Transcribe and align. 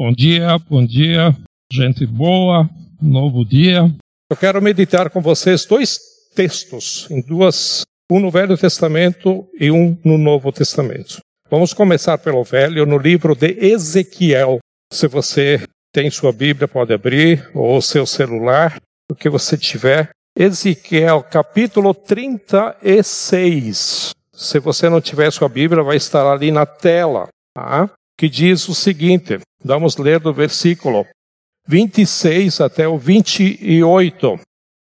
Bom 0.00 0.12
dia, 0.12 0.56
bom 0.66 0.82
dia, 0.82 1.36
gente 1.70 2.06
boa, 2.06 2.66
novo 3.02 3.44
dia. 3.44 3.82
Eu 4.30 4.36
quero 4.38 4.62
meditar 4.62 5.10
com 5.10 5.20
vocês 5.20 5.66
dois 5.66 6.00
textos, 6.34 7.06
em 7.10 7.20
duas, 7.20 7.82
um 8.10 8.18
no 8.18 8.30
Velho 8.30 8.56
Testamento 8.56 9.46
e 9.60 9.70
um 9.70 9.98
no 10.02 10.16
Novo 10.16 10.50
Testamento. 10.52 11.18
Vamos 11.50 11.74
começar 11.74 12.16
pelo 12.16 12.42
Velho, 12.42 12.86
no 12.86 12.96
livro 12.96 13.34
de 13.34 13.48
Ezequiel. 13.62 14.60
Se 14.90 15.06
você 15.06 15.62
tem 15.92 16.10
sua 16.10 16.32
Bíblia, 16.32 16.66
pode 16.66 16.94
abrir, 16.94 17.50
ou 17.54 17.82
seu 17.82 18.06
celular, 18.06 18.80
o 19.12 19.14
que 19.14 19.28
você 19.28 19.58
tiver. 19.58 20.12
Ezequiel, 20.34 21.22
capítulo 21.24 21.92
36. 21.92 24.12
Se 24.32 24.58
você 24.58 24.88
não 24.88 25.02
tiver 25.02 25.30
sua 25.30 25.50
Bíblia, 25.50 25.82
vai 25.82 25.98
estar 25.98 26.26
ali 26.26 26.50
na 26.50 26.64
tela. 26.64 27.28
Tá? 27.54 27.90
Que 28.20 28.28
diz 28.28 28.68
o 28.68 28.74
seguinte: 28.74 29.38
vamos 29.64 29.96
ler 29.96 30.20
do 30.20 30.30
versículo 30.30 31.06
26 31.66 32.60
até 32.60 32.86
o 32.86 32.98
28. 32.98 34.38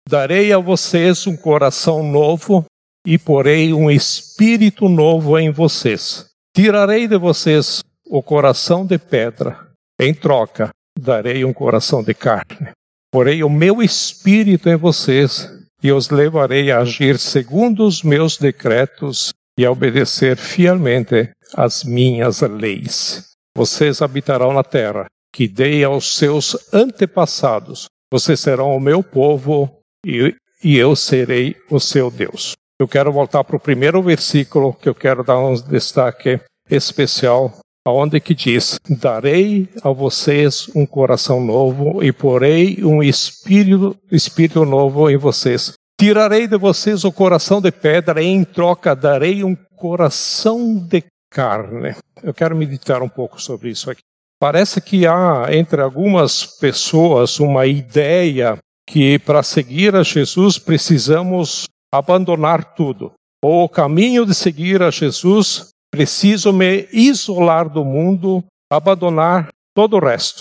Darei 0.10 0.54
a 0.54 0.58
vocês 0.58 1.28
um 1.28 1.36
coração 1.36 2.02
novo 2.02 2.64
e 3.06 3.18
porei 3.18 3.74
um 3.74 3.92
espírito 3.92 4.88
novo 4.88 5.38
em 5.38 5.52
vocês. 5.52 6.28
Tirarei 6.56 7.10
de 7.10 7.18
vocês 7.18 7.82
o 8.08 8.24
coração 8.24 8.86
de 8.86 8.98
pedra, 8.98 9.68
em 10.00 10.14
troca, 10.14 10.70
darei 10.98 11.44
um 11.44 11.52
coração 11.52 12.02
de 12.02 12.14
carne. 12.14 12.72
Porei 13.12 13.44
o 13.44 13.50
meu 13.50 13.82
espírito 13.82 14.70
em 14.70 14.78
vocês 14.78 15.50
e 15.84 15.92
os 15.92 16.10
levarei 16.10 16.72
a 16.72 16.80
agir 16.80 17.20
segundo 17.20 17.86
os 17.86 18.02
meus 18.02 18.38
decretos 18.38 19.34
e 19.60 19.66
a 19.66 19.72
obedecer 19.72 20.38
fielmente 20.38 21.32
as 21.56 21.84
minhas 21.84 22.42
leis. 22.42 23.32
Vocês 23.56 24.02
habitarão 24.02 24.52
na 24.52 24.64
terra 24.64 25.06
que 25.34 25.48
dei 25.48 25.84
aos 25.84 26.18
seus 26.18 26.56
antepassados. 26.74 27.86
Vocês 28.12 28.40
serão 28.40 28.76
o 28.76 28.80
meu 28.80 29.02
povo 29.02 29.80
e, 30.06 30.36
e 30.64 30.78
eu 30.78 30.96
serei 30.96 31.56
o 31.70 31.80
seu 31.80 32.12
Deus. 32.12 32.54
Eu 32.80 32.88
quero 32.88 33.12
voltar 33.12 33.44
para 33.44 33.56
o 33.56 33.60
primeiro 33.60 34.02
versículo 34.02 34.74
que 34.74 34.90
eu 34.90 34.96
quero 34.96 35.24
dar 35.24 35.40
um 35.40 35.54
destaque 35.54 36.40
especial, 36.70 37.58
aonde 37.88 38.20
que 38.20 38.34
diz: 38.34 38.78
Darei 38.90 39.70
a 39.82 39.90
vocês 39.92 40.70
um 40.76 40.86
coração 40.86 41.40
novo 41.42 42.04
e 42.04 42.12
porei 42.12 42.84
um 42.84 43.02
espírito, 43.02 43.96
espírito 44.12 44.66
novo 44.66 45.10
em 45.10 45.18
vocês. 45.18 45.74
Tirarei 46.00 46.48
de 46.48 46.58
vocês 46.58 47.06
o 47.06 47.12
coração 47.12 47.62
de 47.62 47.72
pedra 47.72 48.22
e 48.22 48.26
em 48.26 48.44
troca 48.44 48.94
darei 48.94 49.44
um 49.44 49.56
coração 49.78 50.76
de 50.78 51.02
carne. 51.36 51.94
Eu 52.24 52.34
quero 52.34 52.56
meditar 52.56 53.04
um 53.04 53.10
pouco 53.10 53.42
sobre 53.42 53.70
isso 53.70 53.92
aqui. 53.92 54.02
Parece 54.40 54.80
que 54.80 55.06
há 55.06 55.48
entre 55.52 55.82
algumas 55.82 56.46
pessoas 56.46 57.42
uma 57.42 57.66
ideia 57.66 58.58
que 58.88 59.20
para 59.20 59.44
seguir 59.44 59.96
a 59.96 60.04
Jesus 60.04 60.58
precisamos 60.58 61.66
abandonar 61.94 62.76
tudo. 62.76 63.12
Ou 63.44 63.66
o 63.66 63.70
caminho 63.70 64.26
de 64.26 64.34
seguir 64.34 64.82
a 64.82 64.90
Jesus, 64.90 65.72
preciso 65.92 66.54
me 66.54 66.88
isolar 66.94 67.70
do 67.70 67.84
mundo, 67.84 68.42
abandonar 68.72 69.50
todo 69.76 69.98
o 69.98 70.00
resto. 70.00 70.40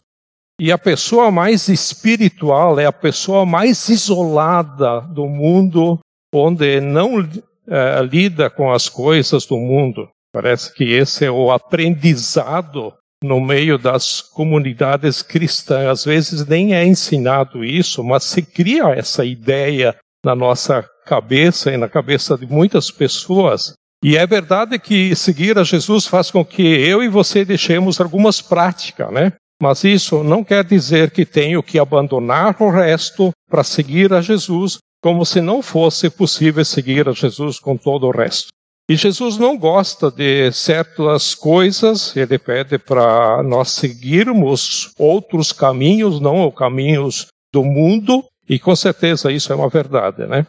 E 0.60 0.70
a 0.70 0.78
pessoa 0.78 1.32
mais 1.32 1.66
espiritual 1.68 2.78
é 2.78 2.86
a 2.86 2.92
pessoa 2.92 3.44
mais 3.44 3.88
isolada 3.88 5.00
do 5.00 5.26
mundo, 5.26 5.98
onde 6.32 6.80
não 6.80 7.18
é, 7.66 8.00
lida 8.02 8.48
com 8.48 8.72
as 8.72 8.88
coisas 8.88 9.44
do 9.44 9.56
mundo. 9.56 10.08
Parece 10.34 10.74
que 10.74 10.82
esse 10.82 11.24
é 11.24 11.30
o 11.30 11.52
aprendizado 11.52 12.92
no 13.22 13.40
meio 13.40 13.78
das 13.78 14.20
comunidades 14.20 15.22
cristãs. 15.22 15.86
Às 15.86 16.04
vezes 16.04 16.44
nem 16.44 16.74
é 16.74 16.84
ensinado 16.84 17.64
isso, 17.64 18.02
mas 18.02 18.24
se 18.24 18.42
cria 18.42 18.88
essa 18.88 19.24
ideia 19.24 19.94
na 20.26 20.34
nossa 20.34 20.84
cabeça 21.06 21.70
e 21.70 21.76
na 21.76 21.88
cabeça 21.88 22.36
de 22.36 22.46
muitas 22.46 22.90
pessoas. 22.90 23.74
E 24.02 24.16
é 24.16 24.26
verdade 24.26 24.76
que 24.76 25.14
seguir 25.14 25.56
a 25.56 25.62
Jesus 25.62 26.04
faz 26.04 26.32
com 26.32 26.44
que 26.44 26.62
eu 26.62 27.00
e 27.00 27.08
você 27.08 27.44
deixemos 27.44 28.00
algumas 28.00 28.40
práticas, 28.40 29.12
né? 29.12 29.34
Mas 29.62 29.84
isso 29.84 30.24
não 30.24 30.42
quer 30.42 30.64
dizer 30.64 31.12
que 31.12 31.24
tenho 31.24 31.62
que 31.62 31.78
abandonar 31.78 32.56
o 32.60 32.70
resto 32.70 33.30
para 33.48 33.62
seguir 33.62 34.12
a 34.12 34.20
Jesus, 34.20 34.78
como 35.00 35.24
se 35.24 35.40
não 35.40 35.62
fosse 35.62 36.10
possível 36.10 36.64
seguir 36.64 37.08
a 37.08 37.12
Jesus 37.12 37.60
com 37.60 37.76
todo 37.76 38.08
o 38.08 38.10
resto. 38.10 38.48
E 38.88 38.96
Jesus 38.96 39.38
não 39.38 39.56
gosta 39.56 40.10
de 40.10 40.52
certas 40.52 41.34
coisas, 41.34 42.14
ele 42.14 42.38
pede 42.38 42.78
para 42.78 43.42
nós 43.42 43.70
seguirmos 43.70 44.90
outros 44.98 45.52
caminhos, 45.52 46.20
não 46.20 46.46
os 46.46 46.54
caminhos 46.54 47.28
do 47.50 47.64
mundo, 47.64 48.22
e 48.46 48.58
com 48.58 48.76
certeza 48.76 49.32
isso 49.32 49.50
é 49.50 49.56
uma 49.56 49.70
verdade, 49.70 50.26
né? 50.26 50.46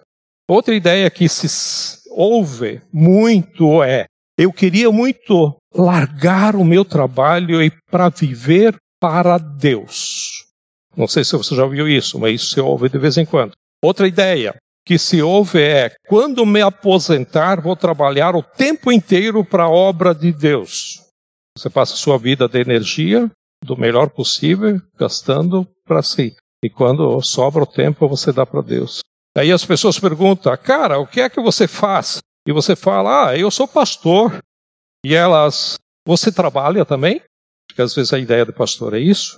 Outra 0.50 0.76
ideia 0.76 1.10
que 1.10 1.30
se 1.30 2.10
ouve 2.12 2.82
muito 2.92 3.82
é: 3.82 4.06
eu 4.38 4.52
queria 4.52 4.92
muito 4.92 5.56
largar 5.74 6.58
o 6.58 6.66
meu 6.66 6.84
trabalho 6.84 7.64
e 7.64 7.72
para 7.90 8.10
viver 8.10 8.76
para 9.00 9.38
Deus. 9.38 10.44
Não 10.96 11.08
sei 11.08 11.24
se 11.24 11.38
você 11.38 11.56
já 11.56 11.64
ouviu 11.64 11.88
isso, 11.88 12.20
mas 12.20 12.42
isso 12.42 12.54
se 12.54 12.60
ouve 12.60 12.90
de 12.90 12.98
vez 12.98 13.18
em 13.18 13.26
quando. 13.26 13.54
Outra 13.82 14.08
ideia: 14.08 14.56
que 14.86 14.98
se 15.00 15.22
ouve 15.22 15.62
é: 15.62 15.96
quando 16.08 16.46
me 16.46 16.62
aposentar, 16.62 17.60
vou 17.60 17.76
trabalhar 17.76 18.36
o 18.36 18.44
tempo 18.44 18.92
inteiro 18.92 19.44
para 19.44 19.64
a 19.64 19.70
obra 19.70 20.14
de 20.14 20.32
Deus. 20.32 21.02
Você 21.58 21.70
passa 21.70 21.96
sua 21.96 22.18
vida 22.18 22.48
de 22.48 22.60
energia 22.60 23.32
do 23.64 23.76
melhor 23.76 24.10
possível, 24.10 24.80
gastando 24.98 25.68
para 25.86 26.04
si. 26.04 26.36
E 26.64 26.70
quando 26.70 27.22
sobra 27.22 27.64
o 27.64 27.68
tempo, 27.68 28.08
você 28.08 28.32
dá 28.32 28.46
para 28.46 28.62
Deus. 28.62 29.00
Aí 29.36 29.52
as 29.52 29.66
pessoas 29.66 30.00
perguntam: 30.00 30.56
cara, 30.58 31.00
o 31.00 31.08
que 31.08 31.22
é 31.22 31.30
que 31.30 31.42
você 31.42 31.68
faz? 31.68 32.20
E 32.48 32.54
você 32.54 32.76
fala: 32.76 33.30
ah, 33.30 33.38
eu 33.38 33.50
sou 33.50 33.68
pastor. 33.68 34.40
E 35.04 35.16
elas: 35.16 35.78
você 36.06 36.32
trabalha 36.32 36.86
também? 36.86 37.22
Porque 37.68 37.82
às 37.82 37.96
vezes 37.96 38.14
a 38.14 38.20
ideia 38.20 38.46
do 38.46 38.54
pastor 38.54 38.94
é 38.94 39.00
isso. 39.00 39.38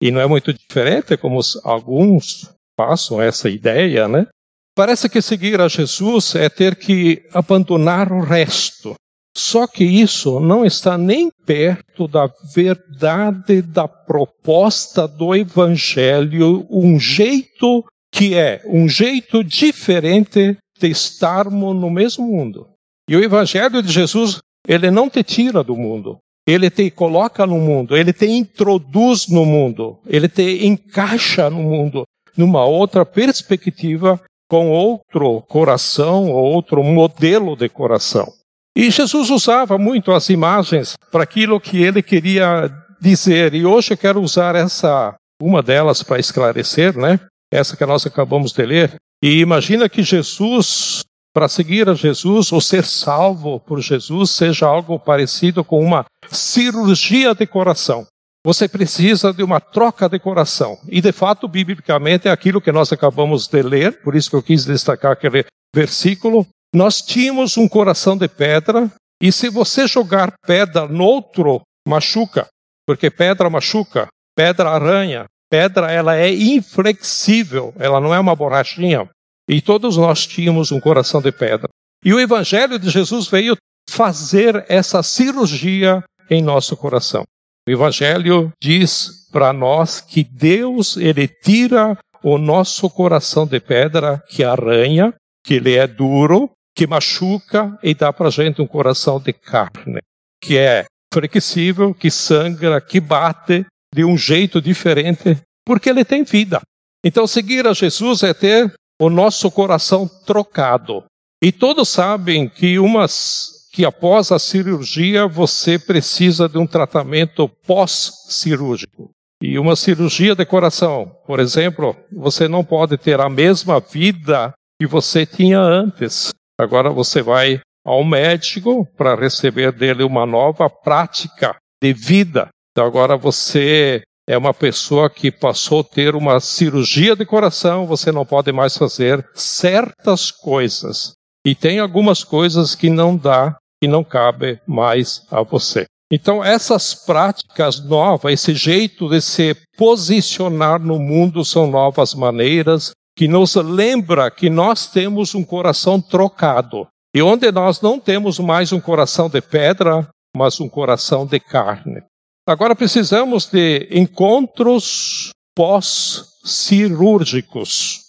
E 0.00 0.10
não 0.10 0.20
é 0.20 0.26
muito 0.26 0.52
diferente 0.52 1.16
como 1.16 1.40
alguns 1.62 2.50
passam 2.76 3.20
essa 3.20 3.48
ideia, 3.48 4.08
né? 4.08 4.26
Parece 4.74 5.08
que 5.08 5.22
seguir 5.22 5.60
a 5.60 5.68
Jesus 5.68 6.34
é 6.34 6.48
ter 6.48 6.74
que 6.74 7.22
abandonar 7.32 8.12
o 8.12 8.20
resto. 8.20 8.94
Só 9.36 9.66
que 9.66 9.84
isso 9.84 10.40
não 10.40 10.64
está 10.64 10.98
nem 10.98 11.30
perto 11.44 12.08
da 12.08 12.28
verdade 12.54 13.62
da 13.62 13.86
proposta 13.86 15.06
do 15.06 15.34
Evangelho, 15.34 16.66
um 16.70 16.98
jeito 16.98 17.84
que 18.12 18.34
é 18.34 18.62
um 18.64 18.88
jeito 18.88 19.42
diferente 19.42 20.56
de 20.78 20.88
estarmos 20.88 21.74
no 21.74 21.90
mesmo 21.90 22.26
mundo. 22.26 22.68
E 23.08 23.16
o 23.16 23.22
Evangelho 23.22 23.82
de 23.82 23.92
Jesus, 23.92 24.38
ele 24.66 24.90
não 24.90 25.10
te 25.10 25.22
tira 25.22 25.64
do 25.64 25.76
mundo, 25.76 26.18
ele 26.46 26.70
te 26.70 26.90
coloca 26.90 27.46
no 27.46 27.58
mundo, 27.58 27.96
ele 27.96 28.12
te 28.12 28.26
introduz 28.26 29.28
no 29.28 29.44
mundo, 29.44 29.98
ele 30.06 30.28
te 30.28 30.64
encaixa 30.66 31.48
no 31.50 31.62
mundo 31.62 32.04
numa 32.36 32.64
outra 32.64 33.04
perspectiva 33.04 34.20
com 34.48 34.70
outro 34.70 35.42
coração 35.42 36.30
ou 36.30 36.52
outro 36.52 36.82
modelo 36.82 37.56
de 37.56 37.68
coração. 37.68 38.32
E 38.76 38.90
Jesus 38.90 39.30
usava 39.30 39.78
muito 39.78 40.12
as 40.12 40.28
imagens 40.30 40.96
para 41.10 41.22
aquilo 41.22 41.60
que 41.60 41.82
ele 41.82 42.02
queria 42.02 42.70
dizer. 43.00 43.54
E 43.54 43.64
hoje 43.64 43.92
eu 43.92 43.96
quero 43.96 44.20
usar 44.20 44.56
essa, 44.56 45.14
uma 45.40 45.62
delas 45.62 46.02
para 46.02 46.18
esclarecer, 46.18 46.96
né? 46.96 47.20
Essa 47.52 47.76
que 47.76 47.86
nós 47.86 48.04
acabamos 48.04 48.52
de 48.52 48.66
ler. 48.66 48.96
E 49.22 49.38
imagina 49.38 49.88
que 49.88 50.02
Jesus, 50.02 51.04
para 51.32 51.48
seguir 51.48 51.88
a 51.88 51.94
Jesus 51.94 52.50
ou 52.50 52.60
ser 52.60 52.84
salvo 52.84 53.60
por 53.60 53.80
Jesus, 53.80 54.32
seja 54.32 54.66
algo 54.66 54.98
parecido 54.98 55.64
com 55.64 55.80
uma 55.80 56.04
cirurgia 56.28 57.32
de 57.32 57.46
coração. 57.46 58.06
Você 58.46 58.68
precisa 58.68 59.32
de 59.32 59.42
uma 59.42 59.58
troca 59.58 60.06
de 60.06 60.18
coração. 60.18 60.78
E 60.88 61.00
de 61.00 61.12
fato, 61.12 61.48
biblicamente, 61.48 62.28
é 62.28 62.30
aquilo 62.30 62.60
que 62.60 62.70
nós 62.70 62.92
acabamos 62.92 63.48
de 63.48 63.62
ler, 63.62 64.02
por 64.02 64.14
isso 64.14 64.28
que 64.28 64.36
eu 64.36 64.42
quis 64.42 64.66
destacar 64.66 65.12
aquele 65.12 65.46
versículo. 65.74 66.46
Nós 66.74 67.00
tínhamos 67.00 67.56
um 67.56 67.66
coração 67.66 68.16
de 68.16 68.28
pedra, 68.28 68.90
e 69.22 69.32
se 69.32 69.48
você 69.48 69.86
jogar 69.86 70.34
pedra 70.46 70.86
no 70.86 71.04
outro, 71.04 71.62
machuca, 71.88 72.46
porque 72.86 73.10
pedra 73.10 73.48
machuca, 73.48 74.08
pedra 74.36 74.70
arranha, 74.70 75.24
pedra 75.50 75.90
ela 75.90 76.14
é 76.14 76.30
inflexível, 76.30 77.72
ela 77.78 77.98
não 77.98 78.14
é 78.14 78.20
uma 78.20 78.36
borrachinha. 78.36 79.08
E 79.48 79.62
todos 79.62 79.96
nós 79.96 80.26
tínhamos 80.26 80.70
um 80.70 80.80
coração 80.80 81.22
de 81.22 81.32
pedra. 81.32 81.68
E 82.04 82.12
o 82.12 82.20
evangelho 82.20 82.78
de 82.78 82.90
Jesus 82.90 83.26
veio 83.28 83.56
fazer 83.88 84.66
essa 84.68 85.02
cirurgia 85.02 86.02
em 86.28 86.42
nosso 86.42 86.76
coração. 86.76 87.24
O 87.66 87.70
Evangelho 87.70 88.52
diz 88.62 89.26
para 89.32 89.52
nós 89.52 90.00
que 90.00 90.22
Deus 90.22 90.96
ele 90.96 91.26
tira 91.26 91.98
o 92.22 92.36
nosso 92.36 92.90
coração 92.90 93.46
de 93.46 93.58
pedra 93.58 94.22
que 94.28 94.44
arranha, 94.44 95.14
que 95.42 95.54
ele 95.54 95.74
é 95.74 95.86
duro, 95.86 96.50
que 96.74 96.86
machuca 96.86 97.78
e 97.82 97.94
dá 97.94 98.12
para 98.12 98.30
gente 98.30 98.60
um 98.60 98.66
coração 98.66 99.18
de 99.18 99.32
carne, 99.32 100.00
que 100.40 100.58
é 100.58 100.84
flexível, 101.12 101.94
que 101.94 102.10
sangra, 102.10 102.80
que 102.80 103.00
bate, 103.00 103.64
de 103.94 104.04
um 104.04 104.18
jeito 104.18 104.60
diferente, 104.60 105.38
porque 105.64 105.88
ele 105.88 106.04
tem 106.04 106.24
vida. 106.24 106.60
Então, 107.04 107.26
seguir 107.26 107.66
a 107.66 107.72
Jesus 107.72 108.22
é 108.24 108.34
ter 108.34 108.74
o 109.00 109.08
nosso 109.08 109.50
coração 109.50 110.08
trocado. 110.26 111.04
E 111.42 111.52
todos 111.52 111.88
sabem 111.88 112.48
que 112.48 112.78
umas 112.78 113.53
que 113.74 113.84
após 113.84 114.30
a 114.30 114.38
cirurgia 114.38 115.26
você 115.26 115.80
precisa 115.80 116.48
de 116.48 116.56
um 116.56 116.64
tratamento 116.64 117.48
pós-cirúrgico. 117.66 119.10
E 119.42 119.58
uma 119.58 119.74
cirurgia 119.74 120.32
de 120.36 120.46
coração, 120.46 121.10
por 121.26 121.40
exemplo, 121.40 121.96
você 122.12 122.46
não 122.46 122.64
pode 122.64 122.96
ter 122.96 123.20
a 123.20 123.28
mesma 123.28 123.80
vida 123.80 124.54
que 124.80 124.86
você 124.86 125.26
tinha 125.26 125.58
antes. 125.58 126.30
Agora 126.56 126.88
você 126.88 127.20
vai 127.20 127.60
ao 127.84 128.04
médico 128.04 128.86
para 128.96 129.16
receber 129.16 129.72
dele 129.72 130.04
uma 130.04 130.24
nova 130.24 130.70
prática 130.70 131.56
de 131.82 131.92
vida. 131.92 132.46
Então 132.70 132.86
agora 132.86 133.16
você 133.16 134.02
é 134.28 134.38
uma 134.38 134.54
pessoa 134.54 135.10
que 135.10 135.32
passou 135.32 135.80
a 135.80 135.84
ter 135.84 136.14
uma 136.14 136.38
cirurgia 136.38 137.16
de 137.16 137.26
coração, 137.26 137.88
você 137.88 138.12
não 138.12 138.24
pode 138.24 138.52
mais 138.52 138.78
fazer 138.78 139.28
certas 139.34 140.30
coisas. 140.30 141.14
E 141.44 141.56
tem 141.56 141.80
algumas 141.80 142.22
coisas 142.24 142.74
que 142.74 142.88
não 142.88 143.16
dá, 143.16 143.58
que 143.84 143.88
não 143.88 144.02
cabe 144.02 144.58
mais 144.66 145.26
a 145.30 145.42
você. 145.42 145.84
Então, 146.10 146.42
essas 146.42 146.94
práticas 146.94 147.84
novas, 147.84 148.32
esse 148.32 148.54
jeito 148.54 149.10
de 149.10 149.20
se 149.20 149.54
posicionar 149.76 150.80
no 150.80 150.98
mundo 150.98 151.44
são 151.44 151.66
novas 151.66 152.14
maneiras 152.14 152.92
que 153.14 153.28
nos 153.28 153.56
lembra 153.56 154.30
que 154.30 154.48
nós 154.48 154.86
temos 154.86 155.34
um 155.34 155.44
coração 155.44 156.00
trocado. 156.00 156.86
E 157.14 157.20
onde 157.20 157.52
nós 157.52 157.82
não 157.82 158.00
temos 158.00 158.38
mais 158.38 158.72
um 158.72 158.80
coração 158.80 159.28
de 159.28 159.42
pedra, 159.42 160.08
mas 160.34 160.58
um 160.60 160.68
coração 160.68 161.26
de 161.26 161.38
carne. 161.38 162.02
Agora 162.48 162.74
precisamos 162.74 163.44
de 163.46 163.86
encontros 163.90 165.28
pós-cirúrgicos 165.54 168.00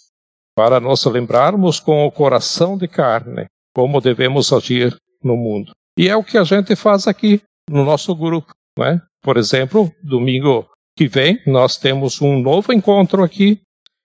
para 0.56 0.80
nos 0.80 1.04
lembrarmos 1.04 1.78
com 1.78 2.06
o 2.06 2.10
coração 2.10 2.78
de 2.78 2.88
carne 2.88 3.44
como 3.76 4.00
devemos 4.00 4.54
agir 4.54 4.96
no 5.26 5.36
mundo. 5.36 5.72
E 5.98 6.08
é 6.08 6.16
o 6.16 6.24
que 6.24 6.38
a 6.38 6.44
gente 6.44 6.76
faz 6.76 7.06
aqui 7.06 7.42
no 7.68 7.84
nosso 7.84 8.14
grupo. 8.14 8.52
Né? 8.78 9.00
Por 9.22 9.36
exemplo, 9.36 9.92
domingo 10.02 10.68
que 10.96 11.08
vem 11.08 11.40
nós 11.46 11.76
temos 11.76 12.20
um 12.22 12.38
novo 12.40 12.72
encontro 12.72 13.22
aqui 13.22 13.60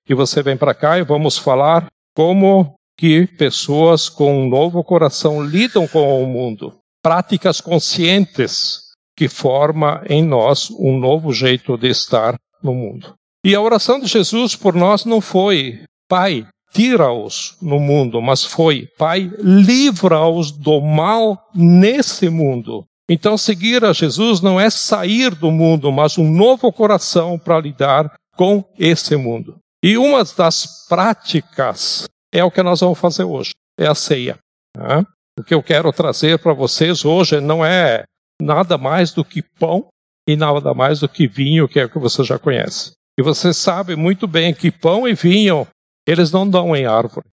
e 0.09 0.13
você 0.13 0.41
vem 0.41 0.57
para 0.57 0.73
cá 0.73 0.97
e 0.97 1.03
vamos 1.03 1.37
falar 1.37 1.87
como 2.15 2.73
que 2.97 3.25
pessoas 3.25 4.09
com 4.09 4.43
um 4.43 4.49
novo 4.49 4.83
coração 4.83 5.43
lidam 5.43 5.87
com 5.87 6.21
o 6.21 6.27
mundo. 6.27 6.73
Práticas 7.03 7.61
conscientes 7.61 8.91
que 9.15 9.27
forma 9.27 10.03
em 10.09 10.23
nós 10.23 10.69
um 10.71 10.97
novo 10.97 11.31
jeito 11.31 11.77
de 11.77 11.87
estar 11.87 12.35
no 12.61 12.73
mundo. 12.73 13.13
E 13.45 13.55
a 13.55 13.61
oração 13.61 13.99
de 13.99 14.07
Jesus 14.07 14.55
por 14.55 14.75
nós 14.75 15.05
não 15.05 15.19
foi, 15.19 15.83
Pai, 16.07 16.45
tira-os 16.71 17.55
no 17.61 17.79
mundo, 17.79 18.21
mas 18.21 18.43
foi, 18.43 18.87
Pai, 18.97 19.31
livra-os 19.39 20.51
do 20.51 20.81
mal 20.81 21.37
nesse 21.53 22.29
mundo. 22.29 22.85
Então, 23.09 23.37
seguir 23.37 23.83
a 23.83 23.91
Jesus 23.91 24.41
não 24.41 24.59
é 24.59 24.69
sair 24.69 25.35
do 25.35 25.51
mundo, 25.51 25.91
mas 25.91 26.17
um 26.17 26.31
novo 26.31 26.71
coração 26.71 27.37
para 27.37 27.59
lidar 27.59 28.13
com 28.37 28.63
esse 28.79 29.15
mundo. 29.17 29.57
E 29.83 29.97
uma 29.97 30.23
das 30.23 30.87
práticas 30.87 32.05
é 32.33 32.43
o 32.43 32.51
que 32.51 32.63
nós 32.63 32.79
vamos 32.79 32.99
fazer 32.99 33.23
hoje, 33.23 33.51
é 33.77 33.87
a 33.87 33.95
ceia. 33.95 34.37
Né? 34.77 35.03
O 35.37 35.43
que 35.43 35.53
eu 35.53 35.61
quero 35.61 35.91
trazer 35.91 36.39
para 36.39 36.53
vocês 36.53 37.03
hoje 37.03 37.41
não 37.41 37.65
é 37.65 38.03
nada 38.41 38.77
mais 38.77 39.11
do 39.11 39.25
que 39.25 39.41
pão 39.41 39.87
e 40.27 40.35
nada 40.35 40.73
mais 40.73 40.99
do 40.99 41.09
que 41.09 41.27
vinho, 41.27 41.67
que 41.67 41.79
é 41.79 41.85
o 41.85 41.89
que 41.89 41.99
você 41.99 42.23
já 42.23 42.39
conhece. 42.39 42.91
E 43.19 43.23
você 43.23 43.53
sabe 43.53 43.95
muito 43.95 44.27
bem 44.27 44.53
que 44.53 44.71
pão 44.71 45.07
e 45.07 45.13
vinho, 45.13 45.67
eles 46.07 46.31
não 46.31 46.49
dão 46.49 46.75
em 46.75 46.85
árvore. 46.85 47.27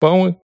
Pão 0.00 0.36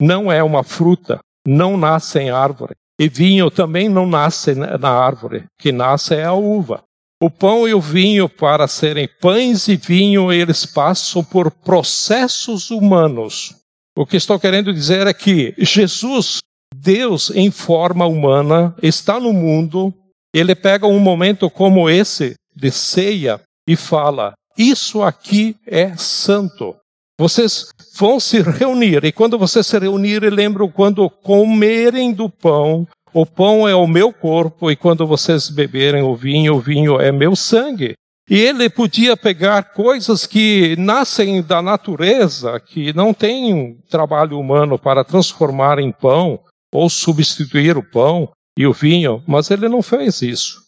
não 0.00 0.30
é 0.30 0.42
uma 0.42 0.62
fruta, 0.62 1.20
não 1.46 1.76
nasce 1.76 2.18
em 2.18 2.30
árvore. 2.30 2.74
E 2.98 3.08
vinho 3.08 3.50
também 3.50 3.88
não 3.88 4.06
nasce 4.06 4.54
na 4.54 4.90
árvore, 4.90 5.44
que 5.58 5.72
nasce 5.72 6.14
é 6.14 6.24
a 6.24 6.34
uva. 6.34 6.82
O 7.22 7.30
pão 7.30 7.66
e 7.66 7.74
o 7.74 7.80
vinho, 7.80 8.28
para 8.28 8.66
serem 8.68 9.08
pães 9.20 9.68
e 9.68 9.76
vinho, 9.76 10.32
eles 10.32 10.64
passam 10.66 11.24
por 11.24 11.50
processos 11.50 12.70
humanos. 12.70 13.54
O 13.96 14.06
que 14.06 14.16
estou 14.16 14.38
querendo 14.38 14.72
dizer 14.72 15.06
é 15.06 15.14
que 15.14 15.54
Jesus 15.58 16.40
Deus, 16.74 17.30
em 17.30 17.50
forma 17.50 18.06
humana, 18.06 18.74
está 18.82 19.18
no 19.18 19.32
mundo, 19.32 19.92
ele 20.34 20.54
pega 20.54 20.86
um 20.86 20.98
momento 20.98 21.50
como 21.50 21.90
esse 21.90 22.34
de 22.54 22.70
ceia 22.70 23.40
e 23.66 23.76
fala: 23.76 24.32
Isso 24.56 25.02
aqui 25.02 25.56
é 25.66 25.96
santo. 25.96 26.76
Vocês 27.20 27.66
vão 27.98 28.18
se 28.18 28.40
reunir, 28.40 29.04
e 29.04 29.12
quando 29.12 29.38
vocês 29.38 29.66
se 29.66 29.78
reunirem, 29.78 30.30
lembram 30.30 30.70
quando 30.70 31.10
comerem 31.10 32.14
do 32.14 32.30
pão, 32.30 32.88
o 33.12 33.26
pão 33.26 33.68
é 33.68 33.74
o 33.74 33.86
meu 33.86 34.10
corpo, 34.10 34.70
e 34.70 34.74
quando 34.74 35.06
vocês 35.06 35.50
beberem 35.50 36.02
o 36.02 36.16
vinho, 36.16 36.54
o 36.54 36.60
vinho 36.60 36.98
é 36.98 37.12
meu 37.12 37.36
sangue. 37.36 37.92
E 38.26 38.38
ele 38.38 38.70
podia 38.70 39.18
pegar 39.18 39.74
coisas 39.74 40.24
que 40.24 40.74
nascem 40.78 41.42
da 41.42 41.60
natureza, 41.60 42.58
que 42.58 42.90
não 42.94 43.12
têm 43.12 43.76
trabalho 43.90 44.40
humano 44.40 44.78
para 44.78 45.04
transformar 45.04 45.78
em 45.78 45.92
pão, 45.92 46.40
ou 46.72 46.88
substituir 46.88 47.76
o 47.76 47.82
pão 47.82 48.30
e 48.56 48.66
o 48.66 48.72
vinho, 48.72 49.22
mas 49.28 49.50
ele 49.50 49.68
não 49.68 49.82
fez 49.82 50.22
isso. 50.22 50.58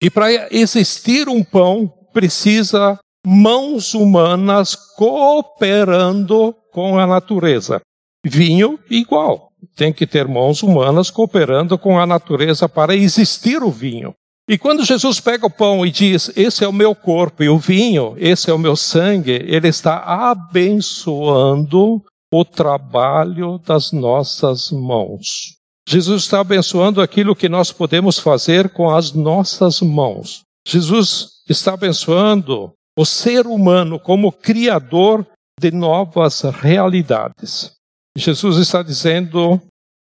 E 0.00 0.08
para 0.08 0.54
existir 0.54 1.28
um 1.28 1.42
pão, 1.42 1.92
precisa 2.12 2.96
mãos 3.28 3.92
humanas 3.92 4.76
cooperando 4.96 6.54
com 6.72 6.96
a 6.96 7.04
natureza. 7.08 7.80
Vinho, 8.24 8.78
igual. 8.88 9.50
Tem 9.74 9.92
que 9.92 10.06
ter 10.06 10.28
mãos 10.28 10.62
humanas 10.62 11.10
cooperando 11.10 11.76
com 11.76 11.98
a 11.98 12.06
natureza 12.06 12.68
para 12.68 12.94
existir 12.94 13.64
o 13.64 13.70
vinho. 13.70 14.14
E 14.48 14.56
quando 14.56 14.84
Jesus 14.84 15.18
pega 15.18 15.44
o 15.44 15.50
pão 15.50 15.84
e 15.84 15.90
diz: 15.90 16.30
Esse 16.36 16.62
é 16.62 16.68
o 16.68 16.72
meu 16.72 16.94
corpo, 16.94 17.42
e 17.42 17.48
o 17.48 17.58
vinho, 17.58 18.14
esse 18.16 18.48
é 18.48 18.54
o 18.54 18.58
meu 18.58 18.76
sangue, 18.76 19.32
ele 19.32 19.66
está 19.66 20.30
abençoando 20.30 22.00
o 22.32 22.44
trabalho 22.44 23.58
das 23.58 23.90
nossas 23.90 24.70
mãos. 24.70 25.56
Jesus 25.88 26.22
está 26.22 26.40
abençoando 26.40 27.02
aquilo 27.02 27.34
que 27.34 27.48
nós 27.48 27.72
podemos 27.72 28.20
fazer 28.20 28.70
com 28.70 28.88
as 28.88 29.12
nossas 29.12 29.80
mãos. 29.80 30.42
Jesus 30.64 31.28
está 31.48 31.74
abençoando 31.74 32.72
o 32.96 33.04
ser 33.04 33.46
humano 33.46 34.00
como 34.00 34.32
criador 34.32 35.26
de 35.60 35.70
novas 35.70 36.42
realidades. 36.42 37.72
Jesus 38.16 38.56
está 38.56 38.82
dizendo: 38.82 39.60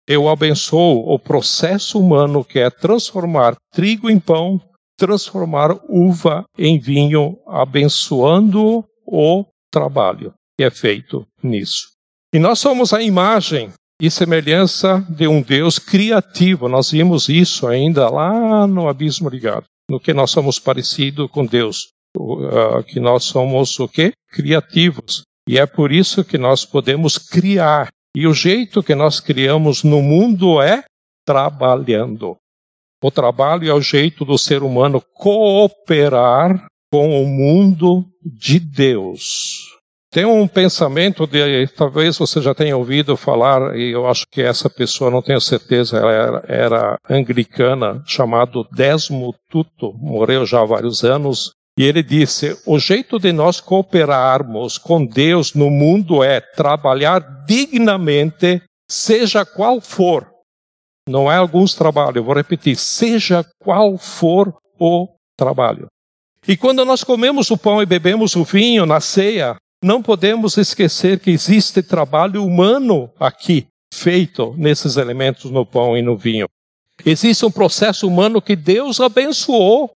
Eu 0.09 0.28
abençoo 0.28 1.12
o 1.12 1.19
processo 1.19 1.99
humano 1.99 2.45
que 2.45 2.59
é 2.59 2.71
transformar 2.71 3.57
trigo 3.73 4.09
em 4.09 4.21
pão, 4.21 4.61
transformar 4.97 5.76
uva 5.88 6.45
em 6.57 6.78
vinho, 6.78 7.37
abençoando 7.47 8.85
o 9.07 9.45
trabalho 9.73 10.33
que 10.57 10.64
é 10.64 10.71
feito 10.71 11.26
nisso. 11.42 11.88
E 12.33 12.38
nós 12.38 12.59
somos 12.59 12.92
a 12.92 13.02
imagem 13.02 13.73
e 14.00 14.11
semelhança 14.11 15.04
de 15.09 15.26
um 15.26 15.40
Deus 15.42 15.78
criativo. 15.78 16.69
Nós 16.69 16.90
vimos 16.90 17.28
isso 17.28 17.66
ainda 17.66 18.09
lá 18.09 18.66
no 18.66 18.88
abismo 18.88 19.28
ligado, 19.28 19.64
no 19.90 20.00
que 20.00 20.12
nós 20.12 20.30
somos 20.30 20.59
parecidos 20.59 21.30
com 21.30 21.45
Deus, 21.45 21.88
uh, 22.16 22.83
que 22.85 23.00
nós 23.00 23.25
somos 23.25 23.78
o 23.78 23.88
quê? 23.88 24.12
Criativos. 24.30 25.23
E 25.49 25.59
é 25.59 25.66
por 25.66 25.92
isso 25.92 26.25
que 26.25 26.38
nós 26.38 26.64
podemos 26.64 27.18
criar. 27.18 27.88
E 28.16 28.26
o 28.26 28.33
jeito 28.33 28.83
que 28.83 28.94
nós 28.94 29.21
criamos 29.21 29.83
no 29.83 30.00
mundo 30.00 30.61
é 30.62 30.85
trabalhando. 31.26 32.37
O 33.02 33.11
trabalho 33.11 33.68
é 33.68 33.75
o 33.75 33.80
jeito 33.80 34.25
do 34.25 34.38
ser 34.38 34.62
humano 34.62 35.02
cooperar 35.12 36.66
com 36.90 37.23
o 37.23 37.26
mundo 37.26 38.04
de 38.25 38.59
Deus. 38.59 39.75
Tem 40.14 40.25
um 40.25 40.47
pensamento 40.47 41.26
de, 41.26 41.66
talvez 41.76 42.16
você 42.16 42.40
já 42.40 42.54
tenha 42.54 42.76
ouvido 42.76 43.16
falar, 43.16 43.76
e 43.76 43.90
eu 43.90 44.06
acho 44.06 44.25
que 44.30 44.40
essa 44.40 44.71
pessoa, 44.71 45.11
não 45.11 45.21
tenho 45.21 45.40
certeza, 45.40 45.99
ela 45.99 46.12
era, 46.12 46.44
era 46.47 46.99
anglicana, 47.11 48.00
chamado 48.06 48.64
Desmo 48.71 49.35
Tutu, 49.50 49.92
morreu 49.99 50.47
já 50.47 50.61
há 50.61 50.64
vários 50.64 51.02
anos, 51.02 51.52
e 51.78 51.83
ele 51.83 52.02
disse: 52.02 52.57
o 52.64 52.78
jeito 52.78 53.19
de 53.19 53.33
nós 53.33 53.61
cooperarmos 53.61 54.78
com 54.78 55.04
Deus 55.04 55.54
no 55.54 55.71
mundo 55.71 56.23
é 56.23 56.40
trabalhar 56.40 57.45
dignamente, 57.47 58.62
seja 58.88 59.45
qual 59.45 59.81
for. 59.81 60.31
Não 61.09 61.31
é 61.31 61.37
alguns 61.37 61.75
trabalhos, 61.75 62.25
vou 62.25 62.35
repetir, 62.35 62.76
seja 62.76 63.45
qual 63.59 63.99
for 63.99 64.54
o 64.78 65.09
trabalho. 65.37 65.87
E 66.47 66.57
quando 66.57 66.85
nós 66.85 67.02
comemos 67.02 67.50
o 67.50 67.59
pão 67.59 67.83
e 67.83 67.87
bebemos 67.87 68.37
o 68.37 68.45
vinho 68.45 68.87
na 68.87 69.00
ceia, 69.00 69.57
não 69.83 70.02
podemos 70.02 70.57
esquecer 70.57 71.19
que 71.19 71.31
existe 71.31 71.83
trabalho 71.83 72.45
humano 72.45 73.11
aqui, 73.19 73.66
feito 73.93 74.54
nesses 74.57 74.97
elementos 74.97 75.50
no 75.50 75.66
pão 75.66 75.97
e 75.97 76.02
no 76.02 76.16
vinho. 76.16 76.49
Existe 77.04 77.45
um 77.45 77.50
processo 77.50 78.07
humano 78.07 78.40
que 78.40 78.54
Deus 78.54 79.00
abençoou 79.00 79.90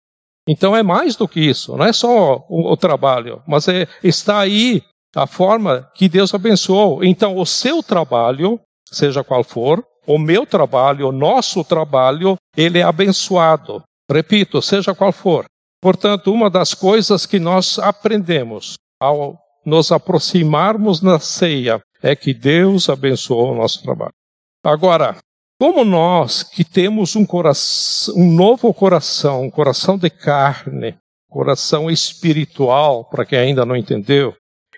Então 0.48 0.75
é 0.75 0.84
mais 0.84 1.16
do 1.16 1.28
que 1.28 1.40
isso, 1.40 1.75
não 1.75 1.86
é 1.86 1.94
só 1.94 2.46
o, 2.48 2.72
o 2.72 2.78
trabalho, 2.78 3.42
mas 3.48 3.68
é, 3.68 3.88
está 4.04 4.40
aí 4.40 4.84
a 5.16 5.25
forma 5.25 5.90
que 5.96 6.08
Deus 6.08 6.34
abençoou. 6.34 7.04
Então 7.04 7.38
o 7.38 7.46
seu 7.46 7.82
trabalho, 7.82 8.60
seja 8.88 9.24
qual 9.24 9.44
for, 9.44 9.84
o 10.06 10.20
meu 10.20 10.46
trabalho, 10.46 11.08
o 11.08 11.12
nosso 11.12 11.64
trabalho, 11.64 12.36
ele 12.56 12.80
é 12.80 12.84
abençoado. 12.84 13.82
Repito, 14.12 14.62
seja 14.62 14.94
qual 14.94 15.12
for. 15.12 15.46
Portanto, 15.82 16.32
uma 16.32 16.50
das 16.50 16.74
coisas 16.74 17.25
que 17.25 17.40
nós 17.40 17.80
aprendemos 17.80 18.75
ao 19.00 19.40
nos 19.66 19.92
aproximarmos 19.92 21.02
na 21.02 21.20
ceia 21.20 21.82
é 22.02 22.16
que 22.16 22.36
Deus 22.36 22.88
abençoou 22.88 23.52
o 23.52 23.56
nosso 23.56 23.82
trabalho. 23.82 24.14
Agora, 24.64 25.18
como 25.59 25.85
nós 25.85 26.43
que 26.43 26.63
temos 26.63 27.15
um 27.15 27.25
coração, 27.25 28.15
um 28.15 28.31
novo 28.31 28.74
coração, 28.74 29.43
um 29.43 29.50
coração 29.50 29.97
de 29.97 30.09
carne, 30.09 30.95
coração 31.29 31.89
espiritual, 31.89 33.05
para 33.05 33.25
quem 33.25 33.39
ainda 33.39 33.65
não 33.65 33.75
entendeu, 33.75 34.33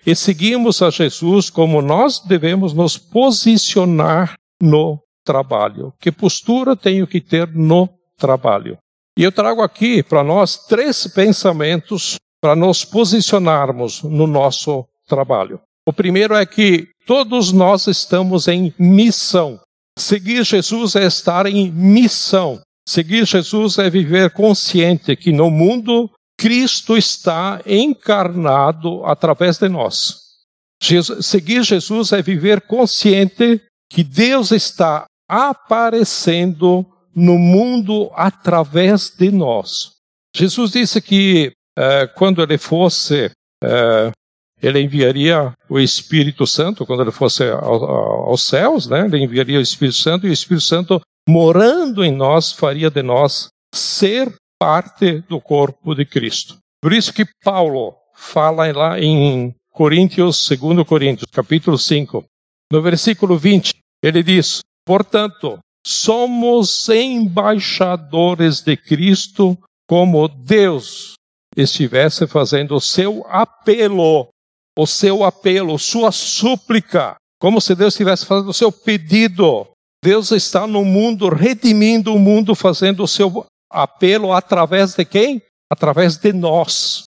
e 0.06 0.14
seguimos 0.14 0.80
a 0.80 0.90
Jesus 0.90 1.50
como 1.50 1.82
nós 1.82 2.20
devemos 2.20 2.72
nos 2.72 2.96
posicionar 2.96 4.34
no 4.62 4.98
trabalho. 5.24 5.92
Que 6.00 6.10
postura 6.10 6.74
tenho 6.76 7.06
que 7.06 7.20
ter 7.20 7.48
no 7.48 7.88
trabalho? 8.16 8.78
E 9.18 9.22
eu 9.22 9.32
trago 9.32 9.62
aqui 9.62 10.02
para 10.02 10.22
nós 10.22 10.56
três 10.66 11.06
pensamentos 11.08 12.16
para 12.40 12.54
nos 12.54 12.84
posicionarmos 12.84 14.02
no 14.02 14.26
nosso 14.26 14.86
trabalho. 15.08 15.60
O 15.86 15.92
primeiro 15.92 16.34
é 16.34 16.46
que 16.46 16.86
todos 17.06 17.52
nós 17.52 17.86
estamos 17.86 18.46
em 18.46 18.72
missão. 18.78 19.58
Seguir 19.98 20.44
Jesus 20.44 20.94
é 20.96 21.04
estar 21.04 21.46
em 21.46 21.70
missão. 21.70 22.60
Seguir 22.88 23.26
Jesus 23.26 23.78
é 23.78 23.90
viver 23.90 24.30
consciente 24.30 25.14
que 25.16 25.32
no 25.32 25.50
mundo 25.50 26.10
Cristo 26.38 26.96
está 26.96 27.60
encarnado 27.66 29.04
através 29.04 29.58
de 29.58 29.68
nós. 29.68 30.28
Jesus, 30.80 31.26
seguir 31.26 31.64
Jesus 31.64 32.12
é 32.12 32.22
viver 32.22 32.60
consciente 32.60 33.60
que 33.90 34.04
Deus 34.04 34.52
está 34.52 35.04
aparecendo 35.28 36.86
no 37.14 37.36
mundo 37.36 38.10
através 38.14 39.10
de 39.10 39.30
nós. 39.32 39.92
Jesus 40.34 40.70
disse 40.70 41.00
que 41.02 41.52
eh, 41.76 42.06
quando 42.14 42.40
ele 42.40 42.56
fosse, 42.56 43.30
eh, 43.64 44.10
ele 44.62 44.80
enviaria 44.80 45.52
o 45.68 45.78
Espírito 45.78 46.46
Santo, 46.46 46.84
quando 46.84 47.02
ele 47.02 47.10
fosse 47.10 47.44
ao, 47.44 48.30
aos 48.30 48.42
céus, 48.42 48.86
né? 48.86 49.06
ele 49.06 49.22
enviaria 49.22 49.58
o 49.58 49.62
Espírito 49.62 49.96
Santo 49.96 50.26
e 50.26 50.30
o 50.30 50.32
Espírito 50.32 50.64
Santo, 50.64 51.00
morando 51.28 52.04
em 52.04 52.12
nós, 52.12 52.52
faria 52.52 52.90
de 52.90 53.02
nós 53.02 53.48
ser 53.74 54.34
parte 54.58 55.20
do 55.28 55.40
corpo 55.40 55.94
de 55.94 56.04
Cristo. 56.04 56.56
Por 56.82 56.92
isso 56.92 57.12
que 57.12 57.26
Paulo 57.44 57.94
fala 58.14 58.70
lá 58.72 58.98
em 58.98 59.54
Coríntios, 59.70 60.48
2 60.48 60.86
Coríntios, 60.86 61.30
capítulo 61.30 61.78
5, 61.78 62.24
no 62.72 62.82
versículo 62.82 63.38
20, 63.38 63.72
ele 64.02 64.22
diz: 64.22 64.60
Portanto, 64.84 65.58
somos 65.86 66.88
embaixadores 66.88 68.60
de 68.60 68.76
Cristo, 68.76 69.56
como 69.88 70.28
Deus 70.28 71.14
estivesse 71.56 72.26
fazendo 72.26 72.74
o 72.74 72.80
seu 72.80 73.24
apelo, 73.28 74.28
o 74.78 74.86
seu 74.86 75.24
apelo, 75.24 75.76
sua 75.76 76.12
súplica, 76.12 77.16
como 77.40 77.60
se 77.60 77.74
Deus 77.74 77.94
estivesse 77.94 78.24
fazendo 78.24 78.50
o 78.50 78.54
seu 78.54 78.70
pedido. 78.70 79.66
Deus 80.04 80.30
está 80.30 80.68
no 80.68 80.84
mundo, 80.84 81.28
redimindo 81.28 82.14
o 82.14 82.18
mundo, 82.18 82.54
fazendo 82.54 83.02
o 83.02 83.08
seu 83.08 83.44
apelo 83.68 84.32
através 84.32 84.94
de 84.94 85.04
quem? 85.04 85.42
Através 85.68 86.16
de 86.16 86.32
nós. 86.32 87.02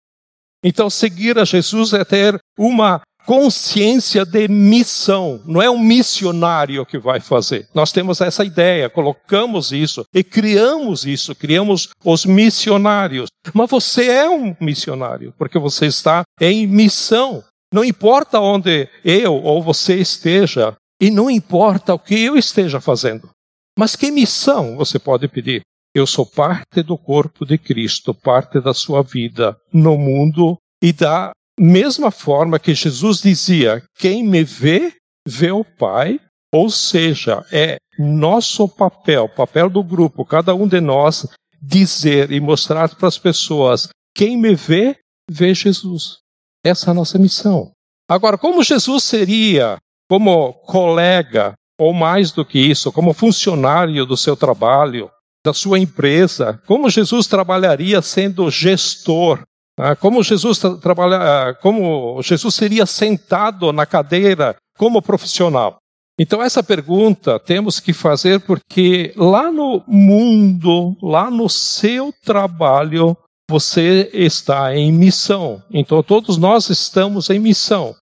Então, 0.65 0.89
seguir 0.89 1.37
a 1.37 1.45
Jesus 1.45 1.93
é 1.93 2.03
ter 2.03 2.39
uma 2.57 3.01
consciência 3.23 4.25
de 4.25 4.47
missão. 4.47 5.39
Não 5.45 5.61
é 5.61 5.69
um 5.69 5.77
missionário 5.77 6.83
que 6.83 6.97
vai 6.97 7.19
fazer. 7.19 7.67
Nós 7.75 7.91
temos 7.91 8.19
essa 8.19 8.43
ideia, 8.43 8.89
colocamos 8.89 9.71
isso 9.71 10.03
e 10.11 10.23
criamos 10.23 11.05
isso, 11.05 11.35
criamos 11.35 11.89
os 12.03 12.25
missionários. 12.25 13.29
Mas 13.53 13.69
você 13.69 14.07
é 14.07 14.27
um 14.27 14.55
missionário, 14.59 15.31
porque 15.37 15.59
você 15.59 15.85
está 15.85 16.23
em 16.41 16.65
missão. 16.65 17.43
Não 17.73 17.83
importa 17.83 18.39
onde 18.39 18.89
eu 19.03 19.33
ou 19.33 19.61
você 19.61 19.97
esteja, 19.97 20.75
e 20.99 21.09
não 21.09 21.29
importa 21.29 21.93
o 21.93 21.99
que 21.99 22.19
eu 22.19 22.35
esteja 22.35 22.81
fazendo. 22.81 23.29
Mas 23.77 23.95
que 23.95 24.11
missão 24.11 24.75
você 24.75 24.99
pode 24.99 25.27
pedir? 25.27 25.61
Eu 25.95 26.05
sou 26.05 26.25
parte 26.25 26.83
do 26.83 26.97
corpo 26.97 27.45
de 27.45 27.57
Cristo, 27.57 28.13
parte 28.13 28.59
da 28.59 28.73
sua 28.73 29.01
vida 29.01 29.55
no 29.71 29.97
mundo 29.97 30.57
e 30.83 30.91
da 30.91 31.31
mesma 31.59 32.11
forma 32.11 32.59
que 32.59 32.73
Jesus 32.73 33.21
dizia: 33.21 33.83
quem 33.97 34.23
me 34.23 34.43
vê, 34.43 34.93
vê 35.27 35.51
o 35.51 35.63
Pai. 35.63 36.19
Ou 36.51 36.67
seja, 36.71 37.45
é 37.51 37.77
nosso 37.99 38.67
papel, 38.67 39.29
papel 39.29 39.69
do 39.69 39.83
grupo, 39.83 40.25
cada 40.25 40.55
um 40.55 40.67
de 40.67 40.81
nós, 40.81 41.27
dizer 41.61 42.31
e 42.31 42.39
mostrar 42.39 42.95
para 42.95 43.07
as 43.07 43.19
pessoas: 43.19 43.89
quem 44.15 44.35
me 44.35 44.55
vê, 44.55 44.95
vê 45.29 45.53
Jesus. 45.53 46.17
Essa 46.63 46.89
é 46.89 46.91
a 46.91 46.93
nossa 46.93 47.17
missão. 47.17 47.71
Agora, 48.09 48.37
como 48.37 48.63
Jesus 48.63 49.03
seria 49.03 49.77
como 50.09 50.53
colega, 50.65 51.53
ou 51.79 51.93
mais 51.93 52.31
do 52.31 52.43
que 52.43 52.59
isso, 52.59 52.91
como 52.91 53.13
funcionário 53.13 54.05
do 54.05 54.17
seu 54.17 54.35
trabalho, 54.35 55.09
da 55.45 55.53
sua 55.53 55.79
empresa, 55.79 56.61
como 56.67 56.89
Jesus 56.89 57.27
trabalharia 57.27 58.01
sendo 58.01 58.49
gestor, 58.49 59.43
ah, 59.79 59.95
como 59.95 60.21
Jesus 60.21 60.59
trabalha, 60.81 61.17
ah, 61.17 61.53
como 61.53 62.21
Jesus 62.21 62.55
seria 62.55 62.85
sentado 62.85 63.71
na 63.71 63.85
cadeira 63.85 64.55
como 64.77 65.01
profissional. 65.01 65.77
Então 66.19 66.43
essa 66.43 66.61
pergunta 66.61 67.39
temos 67.39 67.79
que 67.79 67.93
fazer 67.93 68.41
porque 68.41 69.13
lá 69.15 69.49
no 69.49 69.81
mundo, 69.87 70.97
lá 71.01 71.31
no 71.31 71.47
seu 71.47 72.13
trabalho, 72.25 73.15
você 73.49 74.11
está 74.13 74.75
em 74.75 74.91
missão. 74.91 75.61
Então 75.71 76.03
todos 76.03 76.37
nós 76.37 76.69
estamos 76.69 77.31
em 77.31 77.39
missão, 77.39 77.95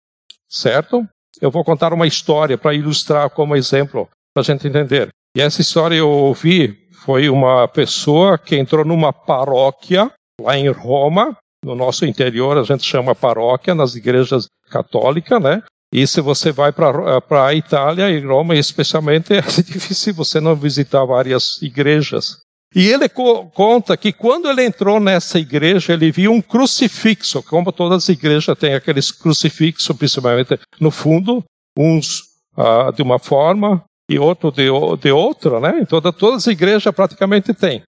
certo? 0.49 1.07
Eu 1.39 1.49
vou 1.49 1.63
contar 1.63 1.93
uma 1.93 2.05
história 2.05 2.57
para 2.57 2.73
ilustrar 2.73 3.29
como 3.29 3.55
exemplo, 3.55 4.09
para 4.33 4.41
a 4.41 4.43
gente 4.43 4.67
entender. 4.67 5.07
E 5.35 5.41
essa 5.41 5.61
história 5.61 5.95
eu 5.95 6.09
ouvi, 6.09 6.77
foi 7.05 7.29
uma 7.29 7.65
pessoa 7.67 8.37
que 8.37 8.57
entrou 8.57 8.83
numa 8.83 9.13
paróquia 9.13 10.11
lá 10.41 10.57
em 10.57 10.67
Roma, 10.67 11.37
no 11.63 11.75
nosso 11.75 12.05
interior 12.05 12.57
a 12.57 12.63
gente 12.63 12.83
chama 12.83 13.15
paróquia, 13.15 13.73
nas 13.73 13.95
igrejas 13.95 14.47
católicas, 14.69 15.41
né? 15.41 15.63
E 15.93 16.05
se 16.05 16.19
você 16.19 16.51
vai 16.51 16.73
para 16.73 17.45
a 17.45 17.53
Itália 17.53 18.09
e 18.09 18.19
Roma, 18.19 18.53
especialmente, 18.55 19.31
é 19.33 19.41
difícil 19.41 20.13
você 20.13 20.41
não 20.41 20.55
visitar 20.55 21.05
várias 21.05 21.61
igrejas. 21.61 22.41
E 22.77 22.89
ele 22.89 23.09
co 23.09 23.47
conta 23.47 23.97
que 23.97 24.13
quando 24.13 24.47
ele 24.47 24.63
entrou 24.63 24.99
nessa 24.99 25.39
igreja, 25.39 25.93
ele 25.93 26.11
viu 26.11 26.31
um 26.31 26.39
crucifixo, 26.39 27.41
como 27.41 27.71
todas 27.71 28.03
as 28.03 28.09
igrejas 28.09 28.55
têm 28.55 28.75
aqueles 28.75 29.11
crucifixos, 29.11 29.97
principalmente 29.97 30.59
no 30.79 30.91
fundo, 30.91 31.43
uns 31.75 32.19
uh, 32.55 32.91
de 32.95 33.01
uma 33.01 33.17
forma 33.17 33.83
e 34.07 34.19
outro 34.19 34.51
de, 34.51 34.67
de 35.01 35.11
outra, 35.11 35.59
né? 35.59 35.79
Então, 35.81 35.99
todas 36.13 36.43
as 36.43 36.47
igrejas 36.53 36.93
praticamente 36.93 37.51
têm. 37.51 37.81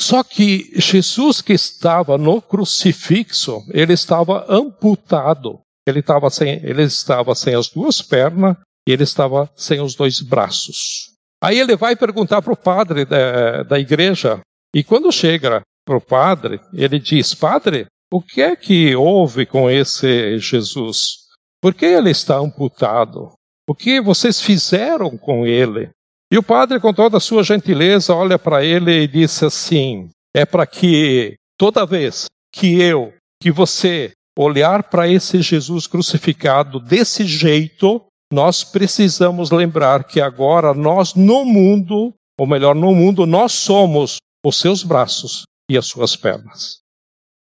Só 0.00 0.24
que 0.24 0.72
Jesus 0.74 1.42
que 1.42 1.52
estava 1.52 2.16
no 2.16 2.40
crucifixo, 2.40 3.62
ele 3.68 3.92
estava 3.92 4.46
amputado. 4.48 5.60
Ele 5.86 6.00
estava 6.00 6.30
sem, 6.30 6.64
ele 6.64 6.84
estava 6.84 7.34
sem 7.34 7.54
as 7.54 7.68
duas 7.68 8.00
pernas 8.00 8.56
e 8.88 8.92
ele 8.92 9.02
estava 9.02 9.50
sem 9.54 9.82
os 9.82 9.94
dois 9.94 10.22
braços. 10.22 11.09
Aí 11.42 11.58
ele 11.58 11.76
vai 11.76 11.96
perguntar 11.96 12.42
para 12.42 12.52
o 12.52 12.56
padre 12.56 13.04
da, 13.04 13.62
da 13.62 13.78
igreja. 13.78 14.40
E 14.74 14.84
quando 14.84 15.10
chega 15.10 15.62
para 15.86 15.96
o 15.96 16.00
padre, 16.00 16.60
ele 16.72 16.98
diz: 16.98 17.34
Padre, 17.34 17.86
o 18.12 18.20
que 18.20 18.42
é 18.42 18.54
que 18.54 18.94
houve 18.94 19.46
com 19.46 19.70
esse 19.70 20.38
Jesus? 20.38 21.20
Por 21.62 21.74
que 21.74 21.86
ele 21.86 22.10
está 22.10 22.36
amputado? 22.36 23.32
O 23.68 23.74
que 23.74 24.00
vocês 24.00 24.40
fizeram 24.40 25.16
com 25.16 25.46
ele? 25.46 25.90
E 26.32 26.38
o 26.38 26.42
padre, 26.42 26.78
com 26.78 26.92
toda 26.92 27.16
a 27.16 27.20
sua 27.20 27.42
gentileza, 27.42 28.14
olha 28.14 28.38
para 28.38 28.64
ele 28.64 29.02
e 29.02 29.08
disse 29.08 29.44
assim: 29.44 30.10
é 30.34 30.44
para 30.44 30.66
que 30.66 31.34
toda 31.58 31.86
vez 31.86 32.26
que 32.52 32.80
eu, 32.80 33.12
que 33.42 33.50
você 33.50 34.12
olhar 34.38 34.84
para 34.84 35.08
esse 35.08 35.42
Jesus 35.42 35.86
crucificado 35.86 36.80
desse 36.80 37.24
jeito, 37.24 38.02
nós 38.32 38.62
precisamos 38.62 39.50
lembrar 39.50 40.04
que 40.04 40.20
agora 40.20 40.72
nós 40.72 41.14
no 41.14 41.44
mundo, 41.44 42.14
ou 42.38 42.46
melhor, 42.46 42.74
no 42.74 42.94
mundo, 42.94 43.26
nós 43.26 43.52
somos 43.52 44.18
os 44.44 44.58
seus 44.58 44.82
braços 44.82 45.42
e 45.68 45.76
as 45.76 45.86
suas 45.86 46.16
pernas. 46.16 46.78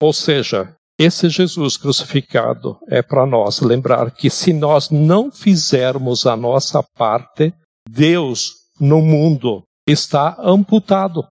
Ou 0.01 0.13
seja, 0.13 0.75
esse 0.99 1.27
Jesus 1.29 1.75
crucificado 1.75 2.77
é 2.87 3.01
para 3.01 3.25
nós 3.25 3.59
lembrar 3.59 4.11
que 4.11 4.29
se 4.29 4.53
nós 4.53 4.89
não 4.89 5.31
fizermos 5.31 6.25
a 6.25 6.37
nossa 6.37 6.81
parte, 6.95 7.53
Deus 7.89 8.53
no 8.79 9.01
mundo 9.01 9.63
está 9.87 10.35
amputado 10.39 11.27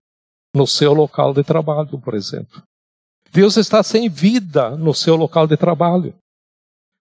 no 0.55 0.67
seu 0.67 0.93
local 0.93 1.33
de 1.33 1.43
trabalho, 1.43 1.99
por 1.99 2.13
exemplo. 2.13 2.61
Deus 3.31 3.57
está 3.57 3.83
sem 3.83 4.07
vida 4.07 4.71
no 4.77 4.93
seu 4.93 5.15
local 5.15 5.47
de 5.47 5.57
trabalho. 5.57 6.13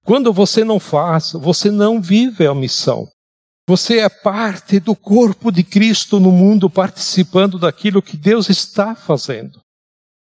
Quando 0.04 0.34
você 0.34 0.62
não 0.62 0.78
faz, 0.78 1.32
você 1.32 1.70
não 1.70 1.98
vive 1.98 2.46
a 2.46 2.54
missão. 2.54 3.08
Você 3.66 4.00
é 4.00 4.08
parte 4.10 4.78
do 4.78 4.94
corpo 4.94 5.50
de 5.50 5.64
Cristo 5.64 6.20
no 6.20 6.30
mundo, 6.30 6.68
participando 6.68 7.58
daquilo 7.58 8.02
que 8.02 8.14
Deus 8.14 8.50
está 8.50 8.94
fazendo. 8.94 9.58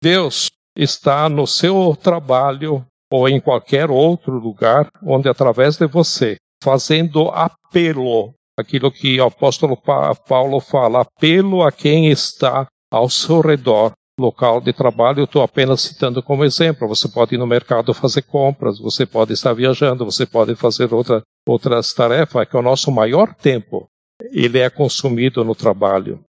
Deus 0.03 0.49
está 0.77 1.29
no 1.29 1.47
seu 1.47 1.95
trabalho 1.95 2.85
ou 3.11 3.29
em 3.29 3.41
qualquer 3.41 3.89
outro 3.89 4.33
lugar 4.33 4.91
onde, 5.01 5.29
através 5.29 5.77
de 5.77 5.87
você, 5.87 6.37
fazendo 6.63 7.29
apelo, 7.29 8.35
aquilo 8.59 8.91
que 8.91 9.21
o 9.21 9.27
apóstolo 9.27 9.77
Paulo 9.77 10.59
fala, 10.59 11.03
apelo 11.03 11.63
a 11.63 11.71
quem 11.71 12.11
está 12.11 12.67
ao 12.91 13.09
seu 13.09 13.41
redor, 13.41 13.93
local 14.19 14.61
de 14.61 14.73
trabalho, 14.73 15.21
eu 15.21 15.25
estou 15.25 15.43
apenas 15.43 15.81
citando 15.81 16.23
como 16.23 16.45
exemplo. 16.45 16.89
Você 16.89 17.09
pode 17.09 17.35
ir 17.35 17.39
no 17.39 17.47
mercado 17.47 17.95
fazer 17.95 18.23
compras, 18.23 18.79
você 18.79 19.07
pode 19.07 19.33
estar 19.33 19.53
viajando, 19.53 20.05
você 20.05 20.27
pode 20.27 20.55
fazer 20.57 20.93
outra, 20.93 21.23
outras 21.47 21.93
tarefas, 21.93 22.43
é 22.43 22.47
que 22.47 22.57
o 22.57 22.63
nosso 22.63 22.91
maior 22.91 23.35
tempo 23.35 23.89
ele 24.33 24.59
é 24.59 24.69
consumido 24.69 25.45
no 25.45 25.55
trabalho. 25.55 26.21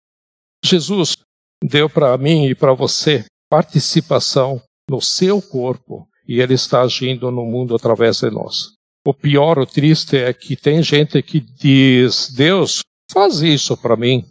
Jesus 0.64 1.18
deu 1.64 1.90
para 1.90 2.18
mim 2.18 2.46
e 2.46 2.56
para 2.56 2.74
você 2.74 3.26
participação 3.50 4.62
no 4.90 5.02
seu 5.02 5.42
corpo 5.42 6.08
e 6.28 6.40
ele 6.40 6.54
está 6.54 6.82
agindo 6.82 7.32
no 7.32 7.44
mundo 7.44 7.76
através 7.76 8.20
de 8.20 8.30
nós. 8.30 8.74
O 9.06 9.14
pior, 9.14 9.58
o 9.58 9.66
triste 9.66 10.18
é 10.18 10.32
que 10.34 10.56
tem 10.56 10.84
gente 10.84 11.22
que 11.24 11.40
diz: 11.40 12.30
Deus, 12.32 12.82
faz 13.12 13.42
isso 13.42 13.76
para 13.76 13.96
mim. 13.96 14.26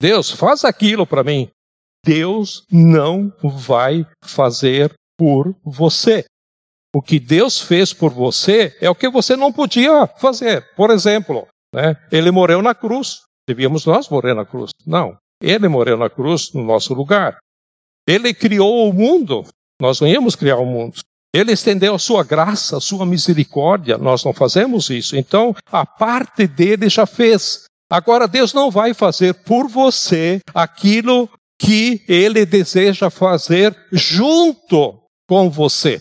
Deus, 0.00 0.30
faz 0.30 0.64
aquilo 0.64 1.06
para 1.06 1.22
mim. 1.22 1.48
Deus 2.04 2.64
não 2.70 3.32
vai 3.42 4.06
fazer 4.22 4.92
por 5.18 5.56
você. 5.64 6.24
O 6.94 7.00
que 7.00 7.18
Deus 7.18 7.60
fez 7.60 7.92
por 7.92 8.12
você 8.12 8.76
é 8.80 8.88
o 8.88 8.94
que 8.94 9.08
você 9.08 9.34
não 9.34 9.52
podia 9.52 10.06
fazer. 10.18 10.64
Por 10.76 10.90
exemplo, 10.90 11.48
né, 11.74 11.96
ele 12.12 12.30
morreu 12.30 12.62
na 12.62 12.74
cruz. 12.74 13.22
Devíamos 13.48 13.84
nós 13.86 14.08
morrer 14.08 14.34
na 14.34 14.44
cruz. 14.44 14.70
Não. 14.86 15.16
Ele 15.42 15.66
morreu 15.66 15.96
na 15.96 16.08
cruz 16.08 16.52
no 16.52 16.62
nosso 16.62 16.94
lugar. 16.94 17.38
Ele 18.06 18.32
criou 18.32 18.88
o 18.88 18.92
mundo. 18.92 19.44
Nós 19.80 20.00
não 20.00 20.06
íamos 20.06 20.36
criar 20.36 20.58
o 20.58 20.66
mundo. 20.66 21.00
Ele 21.34 21.52
estendeu 21.52 21.96
a 21.96 21.98
sua 21.98 22.22
graça, 22.22 22.76
a 22.76 22.80
sua 22.80 23.04
misericórdia. 23.04 23.98
Nós 23.98 24.24
não 24.24 24.32
fazemos 24.32 24.88
isso. 24.88 25.16
Então, 25.16 25.54
a 25.72 25.84
parte 25.84 26.46
dele 26.46 26.88
já 26.88 27.06
fez. 27.06 27.64
Agora, 27.90 28.28
Deus 28.28 28.54
não 28.54 28.70
vai 28.70 28.94
fazer 28.94 29.34
por 29.34 29.68
você 29.68 30.40
aquilo 30.54 31.28
que 31.58 32.02
ele 32.08 32.44
deseja 32.44 33.10
fazer 33.10 33.76
junto 33.92 35.00
com 35.28 35.50
você. 35.50 36.00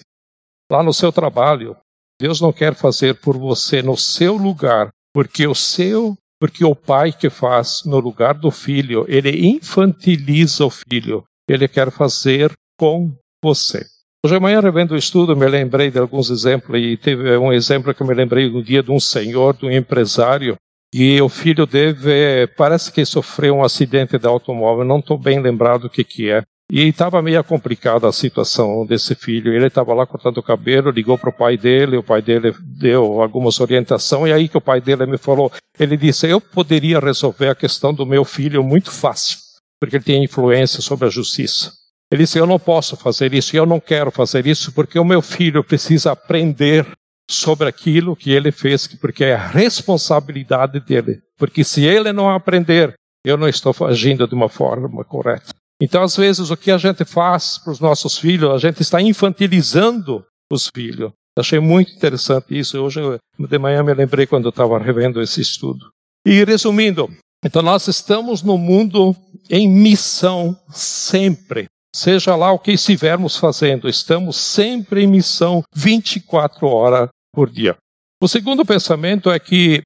Lá 0.72 0.82
no 0.82 0.94
seu 0.94 1.12
trabalho, 1.12 1.76
Deus 2.20 2.42
não 2.42 2.54
quer 2.54 2.74
fazer 2.74 3.20
por 3.20 3.38
você 3.38 3.82
no 3.82 3.98
seu 3.98 4.36
lugar, 4.36 4.90
porque 5.14 5.46
o 5.48 5.56
seu, 5.56 6.16
porque 6.40 6.66
o 6.66 6.76
pai 6.76 7.12
que 7.12 7.30
faz 7.30 7.84
no 7.86 8.00
lugar 8.00 8.34
do 8.34 8.50
filho, 8.50 9.06
ele 9.08 9.48
infantiliza 9.48 10.66
o 10.66 10.70
filho. 10.70 11.24
Ele 11.48 11.68
quer 11.68 11.92
fazer 11.92 12.52
com 12.80 13.12
você. 13.44 13.86
Hoje 14.26 14.38
amanhã, 14.38 14.62
revendo 14.62 14.94
o 14.94 14.98
estudo, 14.98 15.36
me 15.36 15.46
lembrei 15.46 15.92
de 15.92 16.00
alguns 16.00 16.30
exemplos, 16.30 16.80
e 16.80 16.96
teve 16.96 17.36
um 17.38 17.52
exemplo 17.52 17.94
que 17.94 18.04
me 18.06 18.14
lembrei 18.14 18.50
no 18.50 18.64
dia 18.64 18.82
de 18.82 18.90
um 18.90 19.00
senhor, 19.00 19.54
de 19.54 19.66
um 19.66 19.72
empresário, 19.72 20.56
e 20.94 21.20
o 21.22 21.28
filho 21.28 21.66
dele, 21.66 22.48
parece 22.56 22.92
que 22.92 23.04
sofreu 23.04 23.56
um 23.56 23.64
acidente 23.64 24.18
de 24.18 24.28
automóvel, 24.28 24.86
não 24.86 25.00
estou 25.00 25.18
bem 25.18 25.42
lembrado 25.42 25.86
o 25.86 25.90
que, 25.90 26.04
que 26.04 26.30
é. 26.30 26.44
E 26.72 26.88
estava 26.88 27.22
meio 27.22 27.44
complicada 27.44 28.08
a 28.08 28.12
situação 28.12 28.86
desse 28.86 29.16
filho. 29.16 29.54
Ele 29.54 29.68
estava 29.68 29.94
lá 29.94 30.06
cortando 30.06 30.38
o 30.38 30.44
cabelo, 30.44 30.92
ligou 30.92 31.18
para 31.18 31.30
o 31.30 31.34
pai 31.34 31.58
dele, 31.58 31.98
o 31.98 32.04
pai 32.04 32.22
dele 32.22 32.54
deu 32.62 33.22
algumas 33.22 33.60
orientações, 33.60 34.30
e 34.30 34.34
aí 34.34 34.48
que 34.48 34.58
o 34.58 34.62
pai 34.62 34.80
dele 34.80 35.06
me 35.06 35.18
falou, 35.18 35.52
ele 35.80 35.98
disse, 35.98 36.28
eu 36.28 36.40
poderia 36.40 37.00
resolver 37.00 37.50
a 37.50 37.56
questão 37.56 37.94
do 37.94 38.06
meu 38.06 38.24
filho 38.24 38.64
muito 38.64 38.92
fácil, 38.92 39.38
porque 39.80 39.98
ele 39.98 40.04
tem 40.04 40.24
influência 40.24 40.82
sobre 40.82 41.08
a 41.08 41.12
justiça. 41.12 41.72
Ele 42.12 42.24
disse, 42.24 42.38
eu 42.38 42.46
não 42.46 42.60
posso 42.60 42.96
fazer 42.96 43.34
isso, 43.34 43.56
eu 43.56 43.66
não 43.66 43.80
quero 43.80 44.12
fazer 44.12 44.46
isso, 44.46 44.72
porque 44.72 45.00
o 45.00 45.06
meu 45.06 45.22
filho 45.22 45.64
precisa 45.64 46.12
aprender 46.12 46.86
sobre 47.30 47.68
aquilo 47.68 48.16
que 48.16 48.32
ele 48.32 48.52
fez, 48.52 48.88
porque 48.88 49.24
é 49.24 49.36
a 49.36 49.48
responsabilidade 49.48 50.80
dele. 50.80 51.22
Porque 51.38 51.64
se 51.64 51.84
ele 51.84 52.12
não 52.12 52.30
aprender, 52.30 52.94
eu 53.26 53.38
não 53.38 53.48
estou 53.48 53.74
agindo 53.88 54.28
de 54.28 54.36
uma 54.36 54.50
forma 54.50 55.04
correta. 55.04 55.54
Então, 55.82 56.04
às 56.04 56.16
vezes, 56.16 56.50
o 56.50 56.58
que 56.58 56.72
a 56.72 56.78
gente 56.78 57.04
faz 57.04 57.58
para 57.58 57.72
os 57.72 57.80
nossos 57.80 58.18
filhos, 58.18 58.52
a 58.52 58.58
gente 58.58 58.82
está 58.82 59.02
infantilizando 59.02 60.24
os 60.52 60.70
filhos. 60.74 61.12
Achei 61.38 61.60
muito 61.60 61.92
interessante 61.94 62.58
isso. 62.58 62.80
Hoje, 62.80 63.02
de 63.40 63.60
manhã, 63.60 63.84
me 63.84 63.94
lembrei 63.94 64.28
quando 64.28 64.46
eu 64.46 64.50
estava 64.50 64.78
revendo 64.78 65.22
esse 65.22 65.42
estudo. 65.42 65.90
E 66.26 66.44
resumindo, 66.46 67.10
então 67.44 67.62
nós 67.62 67.88
estamos 67.88 68.42
no 68.44 68.58
mundo 68.58 69.16
em 69.50 69.68
missão 69.68 70.58
sempre. 70.70 71.66
Seja 71.96 72.36
lá 72.36 72.52
o 72.52 72.60
que 72.60 72.72
estivermos 72.72 73.38
fazendo, 73.38 73.88
estamos 73.88 74.38
sempre 74.38 75.04
em 75.04 75.08
missão 75.08 75.62
24 75.76 76.68
horas 76.68 77.10
por 77.32 77.50
dia. 77.50 77.78
O 78.22 78.28
segundo 78.28 78.66
pensamento 78.66 79.30
é 79.30 79.40
que 79.40 79.82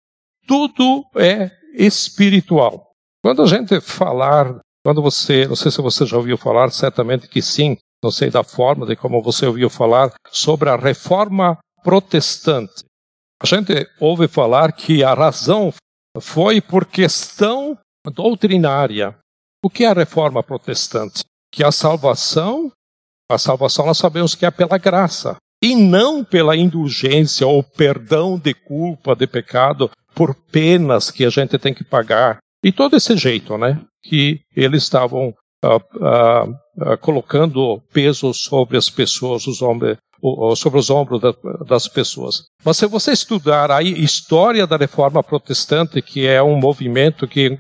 tudo 0.47 1.03
é 1.15 1.51
espiritual. 1.73 2.91
Quando 3.21 3.41
a 3.41 3.45
gente 3.45 3.81
falar, 3.81 4.59
quando 4.85 5.01
você, 5.01 5.45
não 5.47 5.55
sei 5.55 5.69
se 5.69 5.81
você 5.81 6.05
já 6.05 6.15
ouviu 6.15 6.37
falar, 6.37 6.71
certamente 6.71 7.27
que 7.27 7.41
sim, 7.41 7.77
não 8.01 8.11
sei 8.11 8.29
da 8.29 8.43
forma 8.43 8.85
de 8.85 8.95
como 8.95 9.21
você 9.21 9.45
ouviu 9.45 9.69
falar 9.69 10.13
sobre 10.31 10.69
a 10.69 10.77
reforma 10.77 11.57
protestante. 11.83 12.85
A 13.41 13.45
gente 13.45 13.73
ouve 13.99 14.27
falar 14.27 14.71
que 14.71 15.03
a 15.03 15.13
razão 15.13 15.73
foi 16.19 16.61
por 16.61 16.85
questão 16.85 17.77
doutrinária. 18.13 19.17
O 19.63 19.69
que 19.69 19.83
é 19.83 19.87
a 19.87 19.93
reforma 19.93 20.41
protestante? 20.41 21.23
Que 21.51 21.63
a 21.63 21.71
salvação, 21.71 22.71
a 23.29 23.37
salvação 23.37 23.85
nós 23.85 23.97
sabemos 23.97 24.35
que 24.35 24.45
é 24.45 24.51
pela 24.51 24.77
graça, 24.77 25.37
e 25.61 25.75
não 25.75 26.23
pela 26.23 26.55
indulgência 26.55 27.47
ou 27.47 27.63
perdão 27.63 28.37
de 28.37 28.53
culpa, 28.53 29.15
de 29.15 29.25
pecado, 29.25 29.89
por 30.13 30.35
penas 30.35 31.11
que 31.11 31.25
a 31.25 31.29
gente 31.29 31.57
tem 31.57 31.73
que 31.73 31.83
pagar. 31.83 32.39
E 32.63 32.71
todo 32.71 32.95
esse 32.95 33.15
jeito, 33.15 33.57
né? 33.57 33.79
Que 34.03 34.41
eles 34.55 34.83
estavam 34.83 35.33
uh, 35.63 35.77
uh, 35.95 36.93
uh, 36.93 36.97
colocando 36.99 37.81
peso 37.93 38.33
sobre 38.33 38.77
as 38.77 38.89
pessoas, 38.89 39.47
os 39.47 39.61
homens, 39.61 39.97
sobre 40.55 40.79
os 40.79 40.89
ombros 40.89 41.21
das 41.67 41.87
pessoas. 41.87 42.45
Mas 42.65 42.77
se 42.77 42.87
você 42.87 43.11
estudar 43.11 43.69
a 43.71 43.83
história 43.83 44.65
da 44.65 44.75
reforma 44.75 45.21
protestante, 45.23 46.01
que 46.01 46.25
é 46.25 46.41
um 46.41 46.57
movimento 46.57 47.27
que 47.27 47.55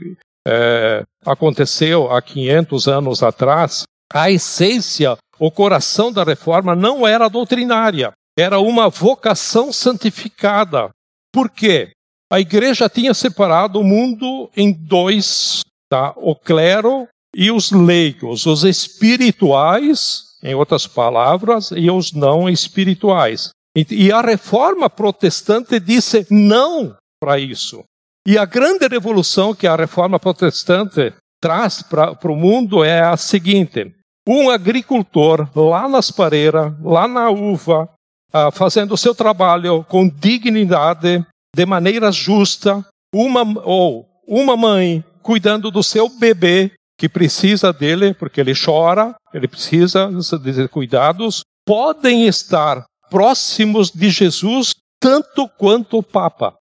é, 0.47 1.03
aconteceu 1.25 2.09
há 2.09 2.21
500 2.21 2.87
anos 2.87 3.21
atrás, 3.21 3.83
a 4.13 4.31
essência, 4.31 5.17
o 5.37 5.51
coração 5.51 6.11
da 6.11 6.23
reforma 6.23 6.73
não 6.73 7.05
era 7.05 7.27
doutrinária, 7.27 8.13
era 8.37 8.57
uma 8.59 8.89
vocação 8.89 9.73
santificada. 9.73 10.89
Por 11.33 11.49
quê? 11.49 11.91
A 12.31 12.39
igreja 12.39 12.87
tinha 12.87 13.13
separado 13.13 13.79
o 13.79 13.83
mundo 13.83 14.49
em 14.55 14.71
dois, 14.71 15.61
tá? 15.89 16.13
o 16.15 16.33
clero 16.33 17.07
e 17.35 17.51
os 17.51 17.71
leigos, 17.71 18.45
os 18.45 18.63
espirituais, 18.63 20.23
em 20.41 20.55
outras 20.55 20.87
palavras, 20.87 21.71
e 21.71 21.91
os 21.91 22.13
não 22.13 22.49
espirituais. 22.49 23.49
E 23.75 24.11
a 24.11 24.21
reforma 24.21 24.89
protestante 24.89 25.79
disse 25.79 26.25
não 26.31 26.95
para 27.19 27.37
isso. 27.37 27.83
E 28.27 28.37
a 28.37 28.43
grande 28.43 28.85
revolução 28.89 29.55
que 29.55 29.65
a 29.65 29.77
reforma 29.77 30.19
protestante 30.19 31.13
traz 31.39 31.81
para 31.81 32.29
o 32.29 32.35
mundo 32.35 32.83
é 32.83 32.99
a 32.99 33.15
seguinte: 33.15 33.95
um 34.27 34.49
agricultor 34.49 35.47
lá 35.55 35.87
nas 35.87 36.11
pareiras, 36.11 36.73
lá 36.83 37.07
na 37.07 37.29
uva, 37.29 37.89
ah, 38.33 38.51
fazendo 38.51 38.93
o 38.93 38.97
seu 38.97 39.15
trabalho 39.15 39.85
com 39.85 40.09
dignidade, 40.09 41.25
de 41.55 41.65
maneira 41.65 42.11
justa, 42.11 42.85
uma, 43.15 43.43
ou 43.63 44.05
uma 44.27 44.57
mãe 44.57 45.01
cuidando 45.23 45.71
do 45.71 45.81
seu 45.81 46.09
bebê, 46.09 46.73
que 46.99 47.07
precisa 47.07 47.71
dele, 47.71 48.13
porque 48.13 48.41
ele 48.41 48.53
chora, 48.53 49.15
ele 49.33 49.47
precisa 49.47 50.09
de 50.43 50.67
cuidados, 50.67 51.43
podem 51.65 52.27
estar 52.27 52.83
próximos 53.09 53.89
de 53.89 54.09
Jesus 54.09 54.75
tanto 54.99 55.47
quanto 55.57 55.99
o 55.99 56.03
Papa. 56.03 56.57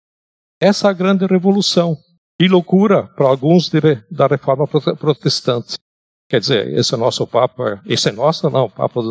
Essa 0.64 0.88
é 0.88 0.92
a 0.92 0.94
grande 0.94 1.26
revolução. 1.26 1.98
E 2.40 2.48
loucura 2.48 3.04
para 3.18 3.28
alguns 3.28 3.68
de, 3.68 3.82
da 4.10 4.28
reforma 4.28 4.66
protestante. 4.66 5.78
Quer 6.30 6.40
dizer, 6.40 6.74
esse 6.74 6.94
é 6.94 6.98
nosso 6.98 7.28
Papa, 7.28 7.82
esse 7.86 8.08
é 8.08 8.14
nosso 8.14 8.50
não, 8.50 8.64
o 8.64 8.70
Papa 8.70 9.02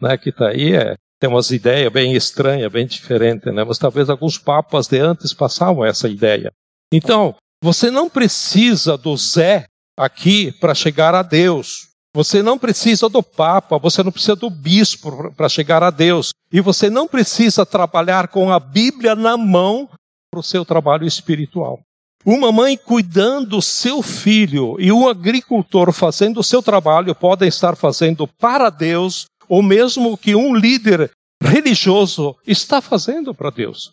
né, 0.00 0.16
que 0.16 0.28
está 0.28 0.50
aí 0.50 0.76
é, 0.76 0.94
tem 1.18 1.28
umas 1.28 1.50
ideias 1.50 1.92
bem 1.92 2.14
estranhas, 2.14 2.70
bem 2.70 2.86
diferentes, 2.86 3.52
né? 3.52 3.64
mas 3.64 3.78
talvez 3.78 4.08
alguns 4.08 4.38
papas 4.38 4.86
de 4.86 5.00
antes 5.00 5.34
passavam 5.34 5.84
essa 5.84 6.08
ideia. 6.08 6.52
Então, 6.92 7.34
você 7.60 7.90
não 7.90 8.08
precisa 8.08 8.96
do 8.96 9.16
Zé 9.16 9.66
aqui 9.98 10.52
para 10.52 10.72
chegar 10.72 11.16
a 11.16 11.22
Deus. 11.22 11.88
Você 12.14 12.42
não 12.44 12.56
precisa 12.56 13.08
do 13.08 13.24
Papa, 13.24 13.76
você 13.76 14.04
não 14.04 14.12
precisa 14.12 14.36
do 14.36 14.48
bispo 14.48 15.32
para 15.32 15.48
chegar 15.48 15.82
a 15.82 15.90
Deus. 15.90 16.30
E 16.52 16.60
você 16.60 16.88
não 16.88 17.08
precisa 17.08 17.66
trabalhar 17.66 18.28
com 18.28 18.52
a 18.52 18.60
Bíblia 18.60 19.16
na 19.16 19.36
mão 19.36 19.88
para 20.32 20.40
o 20.40 20.42
seu 20.42 20.64
trabalho 20.64 21.06
espiritual. 21.06 21.78
Uma 22.24 22.50
mãe 22.50 22.74
cuidando 22.76 23.50
do 23.50 23.62
seu 23.62 24.00
filho 24.00 24.80
e 24.80 24.90
um 24.90 25.06
agricultor 25.06 25.92
fazendo 25.92 26.40
o 26.40 26.44
seu 26.44 26.62
trabalho 26.62 27.14
podem 27.14 27.48
estar 27.48 27.76
fazendo 27.76 28.26
para 28.26 28.70
Deus 28.70 29.26
o 29.46 29.60
mesmo 29.60 30.16
que 30.16 30.34
um 30.34 30.54
líder 30.54 31.10
religioso 31.42 32.34
está 32.46 32.80
fazendo 32.80 33.34
para 33.34 33.50
Deus. 33.50 33.92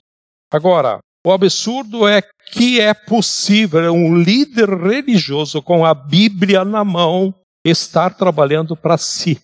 Agora, 0.49 0.99
o 1.25 1.31
absurdo 1.33 2.07
é 2.07 2.21
que 2.53 2.79
é 2.79 2.93
possível 2.93 3.91
um 3.91 4.15
líder 4.15 4.69
religioso 4.69 5.61
com 5.61 5.85
a 5.85 5.93
Bíblia 5.93 6.63
na 6.63 6.85
mão 6.85 7.33
estar 7.65 8.15
trabalhando 8.15 8.77
para 8.77 8.97
si, 8.97 9.41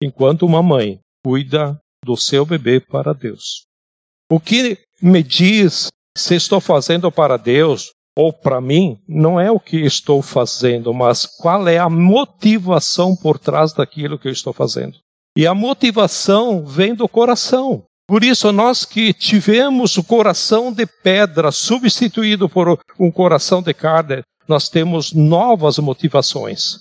enquanto 0.00 0.46
uma 0.46 0.62
mãe 0.62 1.00
cuida 1.24 1.76
do 2.04 2.16
seu 2.16 2.46
bebê 2.46 2.78
para 2.78 3.12
Deus. 3.12 3.64
O 4.30 4.38
que 4.38 4.78
me 5.02 5.22
diz 5.22 5.90
se 6.20 6.34
estou 6.34 6.60
fazendo 6.60 7.10
para 7.10 7.36
Deus 7.36 7.92
ou 8.16 8.32
para 8.32 8.60
mim, 8.60 8.98
não 9.08 9.40
é 9.40 9.50
o 9.50 9.60
que 9.60 9.78
estou 9.78 10.20
fazendo, 10.20 10.92
mas 10.92 11.24
qual 11.24 11.66
é 11.68 11.78
a 11.78 11.88
motivação 11.88 13.16
por 13.16 13.38
trás 13.38 13.72
daquilo 13.72 14.18
que 14.18 14.28
eu 14.28 14.32
estou 14.32 14.52
fazendo. 14.52 14.98
E 15.36 15.46
a 15.46 15.54
motivação 15.54 16.64
vem 16.64 16.94
do 16.94 17.08
coração. 17.08 17.84
Por 18.06 18.24
isso, 18.24 18.50
nós 18.50 18.84
que 18.84 19.12
tivemos 19.12 19.96
o 19.96 20.02
coração 20.02 20.72
de 20.72 20.84
pedra 20.84 21.52
substituído 21.52 22.48
por 22.48 22.78
um 22.98 23.10
coração 23.10 23.62
de 23.62 23.72
carne, 23.72 24.22
nós 24.48 24.68
temos 24.68 25.12
novas 25.12 25.78
motivações. 25.78 26.78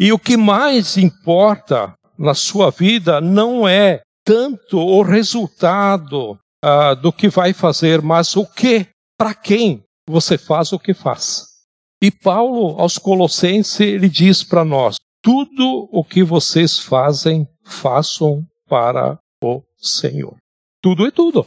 E 0.00 0.10
o 0.10 0.18
que 0.18 0.38
mais 0.38 0.96
importa 0.96 1.92
na 2.18 2.32
sua 2.32 2.70
vida 2.70 3.20
não 3.20 3.68
é 3.68 4.00
tanto 4.24 4.78
o 4.78 5.02
resultado 5.02 6.38
uh, 6.64 6.94
do 6.96 7.12
que 7.12 7.28
vai 7.28 7.52
fazer, 7.52 8.02
mas 8.02 8.36
o 8.36 8.46
que, 8.46 8.86
para 9.18 9.34
quem 9.34 9.82
você 10.08 10.36
faz 10.36 10.72
o 10.72 10.78
que 10.78 10.94
faz. 10.94 11.46
E 12.02 12.10
Paulo, 12.10 12.80
aos 12.80 12.98
Colossenses, 12.98 13.80
ele 13.80 14.08
diz 14.08 14.42
para 14.42 14.64
nós: 14.64 14.96
tudo 15.22 15.88
o 15.92 16.02
que 16.02 16.22
vocês 16.22 16.78
fazem, 16.78 17.46
façam 17.64 18.44
para 18.68 19.18
o 19.42 19.62
Senhor. 19.76 20.36
Tudo 20.82 21.06
é 21.06 21.10
tudo. 21.10 21.46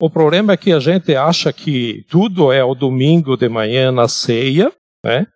O 0.00 0.08
problema 0.08 0.52
é 0.52 0.56
que 0.56 0.72
a 0.72 0.80
gente 0.80 1.14
acha 1.14 1.52
que 1.52 2.04
tudo 2.08 2.52
é 2.52 2.64
o 2.64 2.74
domingo 2.74 3.36
de 3.36 3.48
manhã 3.48 3.92
na 3.92 4.08
ceia, 4.08 4.72
né? 5.04 5.26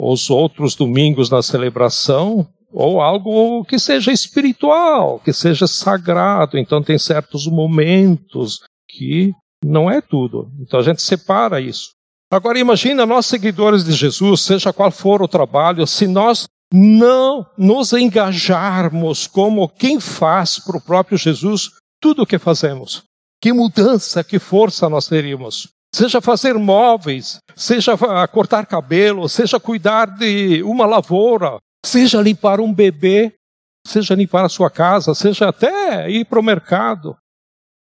os 0.00 0.30
outros 0.30 0.74
domingos 0.74 1.30
na 1.30 1.42
celebração, 1.42 2.46
ou 2.72 3.00
algo 3.00 3.64
que 3.64 3.78
seja 3.78 4.12
espiritual, 4.12 5.20
que 5.20 5.32
seja 5.32 5.66
sagrado. 5.66 6.58
Então 6.58 6.82
tem 6.82 6.98
certos 6.98 7.46
momentos 7.46 8.60
que 8.88 9.32
não 9.64 9.90
é 9.90 10.00
tudo. 10.00 10.50
Então 10.60 10.80
a 10.80 10.82
gente 10.82 11.02
separa 11.02 11.60
isso. 11.60 11.90
Agora 12.32 12.58
imagina 12.58 13.04
nós 13.04 13.26
seguidores 13.26 13.84
de 13.84 13.92
Jesus, 13.92 14.42
seja 14.42 14.72
qual 14.72 14.90
for 14.90 15.20
o 15.20 15.28
trabalho, 15.28 15.86
se 15.86 16.06
nós 16.06 16.46
não 16.72 17.44
nos 17.58 17.92
engajarmos 17.92 19.26
como 19.26 19.68
quem 19.68 19.98
faz 19.98 20.58
para 20.60 20.76
o 20.76 20.80
próprio 20.80 21.18
Jesus 21.18 21.70
tudo 22.00 22.22
o 22.22 22.26
que 22.26 22.38
fazemos. 22.38 23.02
Que 23.42 23.52
mudança, 23.52 24.22
que 24.22 24.38
força 24.38 24.88
nós 24.88 25.08
teríamos 25.08 25.68
seja 25.94 26.20
fazer 26.20 26.54
móveis, 26.54 27.38
seja 27.56 27.96
cortar 28.28 28.66
cabelo, 28.66 29.28
seja 29.28 29.58
cuidar 29.58 30.06
de 30.06 30.62
uma 30.62 30.86
lavoura, 30.86 31.58
seja 31.84 32.20
limpar 32.20 32.60
um 32.60 32.72
bebê, 32.72 33.32
seja 33.86 34.14
limpar 34.14 34.44
a 34.44 34.48
sua 34.48 34.70
casa, 34.70 35.14
seja 35.14 35.48
até 35.48 36.10
ir 36.10 36.24
para 36.24 36.40
o 36.40 36.42
mercado. 36.42 37.16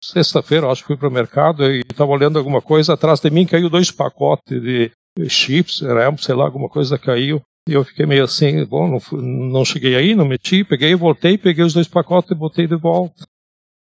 Sexta-feira, 0.03 0.69
acho 0.71 0.83
que 0.83 0.87
fui 0.87 0.97
para 0.97 1.07
o 1.07 1.11
mercado 1.11 1.63
e 1.65 1.79
estava 1.79 2.11
olhando 2.11 2.37
alguma 2.37 2.61
coisa, 2.61 2.93
atrás 2.93 3.19
de 3.19 3.29
mim 3.29 3.47
caiu 3.47 3.69
dois 3.69 3.89
pacotes 3.89 4.61
de 4.61 4.91
chips, 5.27 5.81
sei 6.19 6.35
lá, 6.35 6.45
alguma 6.45 6.69
coisa 6.69 6.99
caiu. 6.99 7.41
E 7.67 7.73
eu 7.73 7.83
fiquei 7.83 8.05
meio 8.05 8.23
assim, 8.23 8.63
bom, 8.63 8.87
não, 8.87 9.19
não 9.19 9.65
cheguei 9.65 9.95
aí, 9.95 10.15
não 10.15 10.25
meti, 10.25 10.63
peguei, 10.63 10.95
voltei, 10.95 11.37
peguei 11.37 11.65
os 11.65 11.73
dois 11.73 11.87
pacotes 11.87 12.31
e 12.31 12.35
botei 12.35 12.67
de 12.67 12.77
volta. 12.77 13.25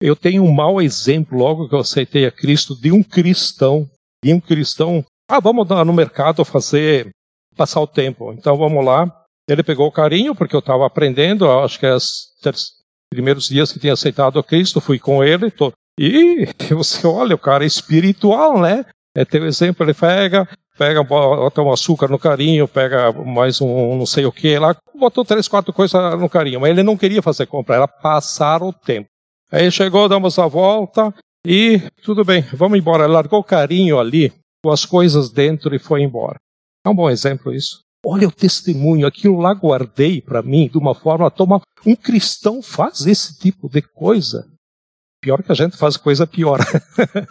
Eu 0.03 0.17
tenho 0.17 0.43
um 0.43 0.53
mau 0.53 0.83
exemplo, 0.83 1.39
logo 1.39 1.69
que 1.69 1.75
eu 1.75 1.81
aceitei 1.81 2.27
a 2.27 2.33
Cristo, 2.33 2.75
de 2.75 2.91
um 2.91 3.03
cristão 3.03 3.89
e 4.25 4.35
um 4.35 4.41
cristão, 4.41 5.05
ah, 5.31 5.41
vamos 5.41 5.69
no 5.69 5.93
mercado 5.93 6.45
fazer, 6.45 7.11
passar 7.57 7.81
o 7.81 7.87
tempo. 7.87 8.33
Então 8.33 8.57
vamos 8.57 8.85
lá. 8.85 9.20
Ele 9.51 9.63
pegou 9.63 9.87
o 9.87 9.93
carinho, 9.93 10.35
porque 10.35 10.55
eu 10.55 10.61
estava 10.61 10.87
aprendendo, 10.87 11.51
acho 11.51 11.79
que 11.79 11.87
é 11.87 11.95
os 11.95 12.29
primeiros 13.13 13.49
dias 13.49 13.73
que 13.73 13.81
tinha 13.81 13.93
aceitado 13.93 14.39
a 14.39 14.45
Cristo, 14.45 14.81
fui 14.81 14.99
com 14.99 15.25
ele. 15.25 15.51
Tô, 15.51 15.73
e 15.99 16.47
você 16.71 17.07
olha, 17.07 17.35
o 17.35 17.39
cara 17.39 17.65
é 17.65 17.67
espiritual, 17.67 18.61
né? 18.61 18.85
É 19.15 19.25
teu 19.25 19.45
exemplo, 19.45 19.85
ele 19.85 19.93
pega, 19.93 20.49
pega, 20.79 21.03
bota 21.03 21.61
um 21.63 21.73
açúcar 21.73 22.09
no 22.09 22.19
carinho, 22.19 22.69
pega 22.69 23.13
mais 23.13 23.61
um 23.61 23.97
não 23.97 24.07
sei 24.07 24.25
o 24.25 24.31
que 24.31 24.57
lá, 24.57 24.77
botou 24.95 25.25
três, 25.25 25.49
quatro 25.49 25.73
coisas 25.73 26.01
no 26.19 26.29
carinho, 26.29 26.61
mas 26.61 26.71
ele 26.71 26.85
não 26.85 26.97
queria 26.97 27.21
fazer 27.21 27.47
compra, 27.47 27.75
era 27.75 27.89
passar 27.89 28.63
o 28.63 28.73
tempo. 28.73 29.09
Aí 29.51 29.69
chegou, 29.73 30.09
damos 30.09 30.39
a 30.39 30.47
volta, 30.47 31.13
e 31.45 31.81
tudo 32.03 32.25
bem, 32.25 32.43
vamos 32.53 32.79
embora. 32.79 33.07
Largou 33.07 33.41
o 33.41 33.45
carinho 33.45 33.99
ali, 33.99 34.33
com 34.63 34.71
as 34.71 34.85
coisas 34.85 35.31
dentro 35.31 35.75
e 35.75 35.79
foi 35.79 36.03
embora. 36.03 36.37
É 36.85 36.89
um 36.89 36.95
bom 36.95 37.09
exemplo 37.09 37.53
isso. 37.53 37.81
Olha 38.05 38.27
o 38.27 38.33
testemunho, 38.33 39.07
aquilo 39.07 39.39
lá 39.39 39.53
guardei 39.53 40.23
para 40.23 40.43
mim 40.43 40.69
de 40.69 40.79
uma 40.79 40.95
forma 40.95 41.31
toma 41.31 41.61
um 41.85 41.95
cristão 41.95 42.63
faz 42.63 43.07
esse 43.07 43.39
tipo 43.39 43.69
de 43.69 43.83
coisa. 43.83 44.51
Pior 45.23 45.43
que 45.43 45.53
a 45.53 45.55
gente 45.55 45.77
faz 45.77 45.97
coisa 45.97 46.27
pior. 46.27 46.59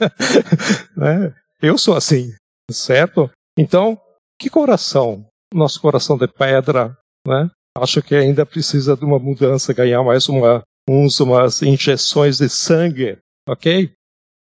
né? 0.96 1.34
Eu 1.62 1.78
sou 1.78 1.96
assim, 1.96 2.34
certo? 2.72 3.30
Então, 3.58 4.00
que 4.40 4.50
coração? 4.50 5.26
Nosso 5.54 5.82
coração 5.82 6.18
de 6.18 6.28
pedra, 6.28 6.96
né? 7.26 7.50
Acho 7.76 8.02
que 8.02 8.14
ainda 8.14 8.46
precisa 8.46 8.96
de 8.96 9.04
uma 9.04 9.18
mudança, 9.18 9.74
ganhar 9.74 10.04
mais 10.04 10.30
uma, 10.30 10.62
uns, 10.88 11.20
umas 11.20 11.62
injeções 11.64 12.38
de 12.38 12.50
sangue, 12.50 13.18
ok? 13.48 13.92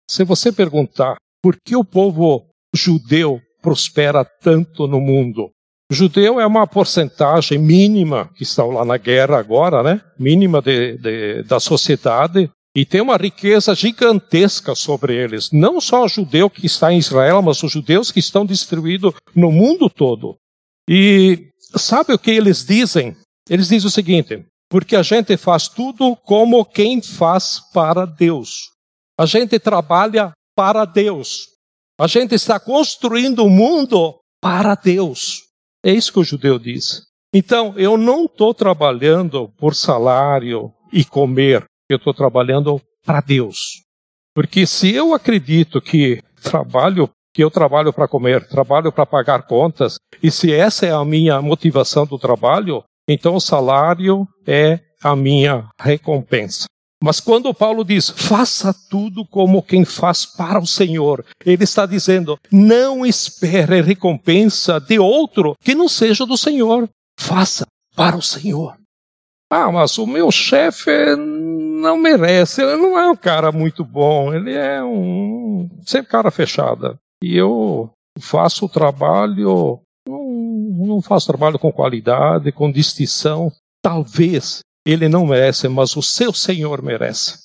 Se 0.09 0.23
você 0.23 0.51
perguntar 0.51 1.17
por 1.43 1.55
que 1.63 1.75
o 1.75 1.85
povo 1.85 2.47
judeu 2.73 3.39
prospera 3.61 4.25
tanto 4.25 4.87
no 4.87 4.99
mundo, 4.99 5.51
judeu 5.91 6.39
é 6.39 6.45
uma 6.45 6.67
porcentagem 6.67 7.57
mínima 7.57 8.29
que 8.35 8.43
estão 8.43 8.71
lá 8.71 8.83
na 8.83 8.97
guerra 8.97 9.37
agora, 9.37 9.81
né? 9.81 10.01
Mínima 10.19 10.61
de, 10.61 10.97
de, 10.97 11.43
da 11.43 11.59
sociedade 11.59 12.49
e 12.75 12.85
tem 12.85 13.01
uma 13.01 13.17
riqueza 13.17 13.73
gigantesca 13.73 14.75
sobre 14.75 15.15
eles. 15.15 15.49
Não 15.51 15.81
só 15.81 16.03
o 16.05 16.07
judeu 16.07 16.47
que 16.47 16.67
está 16.67 16.93
em 16.93 16.99
Israel, 16.99 17.41
mas 17.41 17.63
os 17.63 17.71
judeus 17.71 18.11
que 18.11 18.19
estão 18.19 18.45
distribuídos 18.45 19.15
no 19.35 19.51
mundo 19.51 19.89
todo. 19.89 20.35
E 20.87 21.49
sabe 21.75 22.13
o 22.13 22.19
que 22.19 22.29
eles 22.29 22.63
dizem? 22.63 23.17
Eles 23.49 23.69
dizem 23.69 23.87
o 23.87 23.91
seguinte: 23.91 24.45
porque 24.69 24.95
a 24.95 25.01
gente 25.01 25.35
faz 25.37 25.67
tudo 25.67 26.15
como 26.17 26.63
quem 26.63 27.01
faz 27.01 27.59
para 27.73 28.05
Deus. 28.05 28.69
A 29.19 29.25
gente 29.25 29.57
trabalha 29.57 30.31
para 30.55 30.85
Deus. 30.85 31.47
A 31.99 32.05
gente 32.05 32.35
está 32.35 32.59
construindo 32.59 33.43
o 33.43 33.49
mundo 33.49 34.19
para 34.39 34.75
Deus. 34.75 35.46
É 35.87 35.93
isso 35.93 36.11
que 36.11 36.19
o 36.19 36.23
judeu 36.23 36.59
diz. 36.59 37.03
Então, 37.33 37.73
eu 37.77 37.95
não 37.95 38.25
estou 38.25 38.53
trabalhando 38.53 39.47
por 39.57 39.73
salário 39.73 40.69
e 40.91 41.05
comer. 41.05 41.63
Eu 41.89 41.95
estou 41.95 42.13
trabalhando 42.13 42.81
para 43.05 43.21
Deus. 43.21 43.83
Porque 44.35 44.67
se 44.67 44.93
eu 44.93 45.13
acredito 45.13 45.79
que 45.79 46.21
trabalho, 46.43 47.09
que 47.33 47.41
eu 47.41 47.49
trabalho 47.49 47.93
para 47.93 48.05
comer, 48.05 48.45
trabalho 48.49 48.91
para 48.91 49.05
pagar 49.05 49.43
contas, 49.43 49.95
e 50.21 50.29
se 50.29 50.53
essa 50.53 50.85
é 50.85 50.91
a 50.91 51.05
minha 51.05 51.41
motivação 51.41 52.05
do 52.05 52.19
trabalho, 52.19 52.83
então 53.07 53.35
o 53.35 53.39
salário 53.39 54.27
é 54.45 54.81
a 55.01 55.15
minha 55.15 55.69
recompensa. 55.79 56.65
Mas 57.01 57.19
quando 57.19 57.53
Paulo 57.53 57.83
diz, 57.83 58.09
faça 58.09 58.73
tudo 58.89 59.23
como 59.25 59.61
quem 59.61 59.85
faz 59.85 60.25
para 60.25 60.59
o 60.59 60.65
Senhor, 60.65 61.23
ele 61.45 61.63
está 61.63 61.85
dizendo, 61.85 62.37
não 62.51 63.05
espere 63.05 63.81
recompensa 63.81 64.79
de 64.79 64.97
outro 64.97 65.55
que 65.61 65.75
não 65.75 65.87
seja 65.87 66.25
do 66.25 66.35
Senhor. 66.35 66.89
Faça 67.19 67.65
para 67.95 68.17
o 68.17 68.21
Senhor. 68.21 68.75
Ah, 69.49 69.71
mas 69.71 69.97
o 69.97 70.05
meu 70.05 70.29
chefe 70.31 71.15
não 71.15 71.97
merece, 71.97 72.61
ele 72.61 72.75
não 72.75 72.99
é 72.99 73.09
um 73.09 73.15
cara 73.15 73.51
muito 73.51 73.85
bom, 73.85 74.33
ele 74.33 74.53
é 74.53 74.83
um 74.83 75.69
sempre 75.85 76.11
cara 76.11 76.29
fechada. 76.31 76.97
E 77.23 77.35
eu 77.37 77.89
faço 78.19 78.65
o 78.65 78.69
trabalho, 78.69 79.79
não, 80.07 80.23
não 80.85 81.01
faço 81.01 81.27
trabalho 81.27 81.57
com 81.57 81.71
qualidade, 81.71 82.51
com 82.51 82.71
distinção. 82.71 83.51
Talvez 83.81 84.59
ele 84.91 85.09
não 85.09 85.27
merece, 85.27 85.67
mas 85.67 85.97
o 85.97 86.01
seu 86.01 86.31
Senhor 86.31 86.81
merece. 86.81 87.37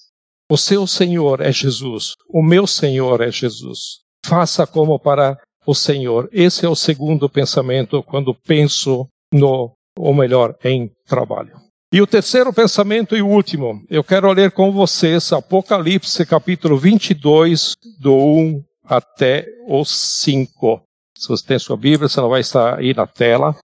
O 0.48 0.56
seu 0.56 0.86
Senhor 0.86 1.40
é 1.40 1.50
Jesus. 1.50 2.14
O 2.28 2.42
meu 2.42 2.66
Senhor 2.66 3.20
é 3.20 3.32
Jesus. 3.32 4.00
Faça 4.24 4.64
como 4.66 4.98
para 4.98 5.36
o 5.66 5.74
Senhor. 5.74 6.28
Esse 6.32 6.64
é 6.64 6.68
o 6.68 6.76
segundo 6.76 7.28
pensamento 7.28 8.02
quando 8.02 8.34
penso 8.34 9.08
no, 9.32 9.72
ou 9.98 10.14
melhor, 10.14 10.54
em 10.62 10.90
trabalho. 11.06 11.56
E 11.92 12.00
o 12.00 12.06
terceiro 12.06 12.52
pensamento 12.52 13.16
e 13.16 13.22
o 13.22 13.28
último, 13.28 13.84
eu 13.90 14.04
quero 14.04 14.32
ler 14.32 14.52
com 14.52 14.70
vocês 14.70 15.32
Apocalipse 15.32 16.24
capítulo 16.24 16.78
22, 16.78 17.74
do 17.98 18.14
1 18.14 18.62
até 18.84 19.46
o 19.66 19.84
5. 19.84 20.82
Se 21.18 21.28
você 21.28 21.46
tem 21.46 21.58
sua 21.58 21.76
Bíblia, 21.76 22.08
você 22.08 22.20
não 22.20 22.28
vai 22.28 22.40
estar 22.40 22.78
aí 22.78 22.94
na 22.94 23.06
tela. 23.06 23.56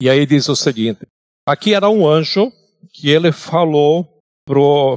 E 0.00 0.10
aí 0.10 0.26
diz 0.26 0.48
o 0.48 0.54
seguinte: 0.54 1.06
aqui 1.46 1.74
era 1.74 1.88
um 1.88 2.06
anjo 2.06 2.52
que 2.92 3.10
ele 3.10 3.32
falou 3.32 4.08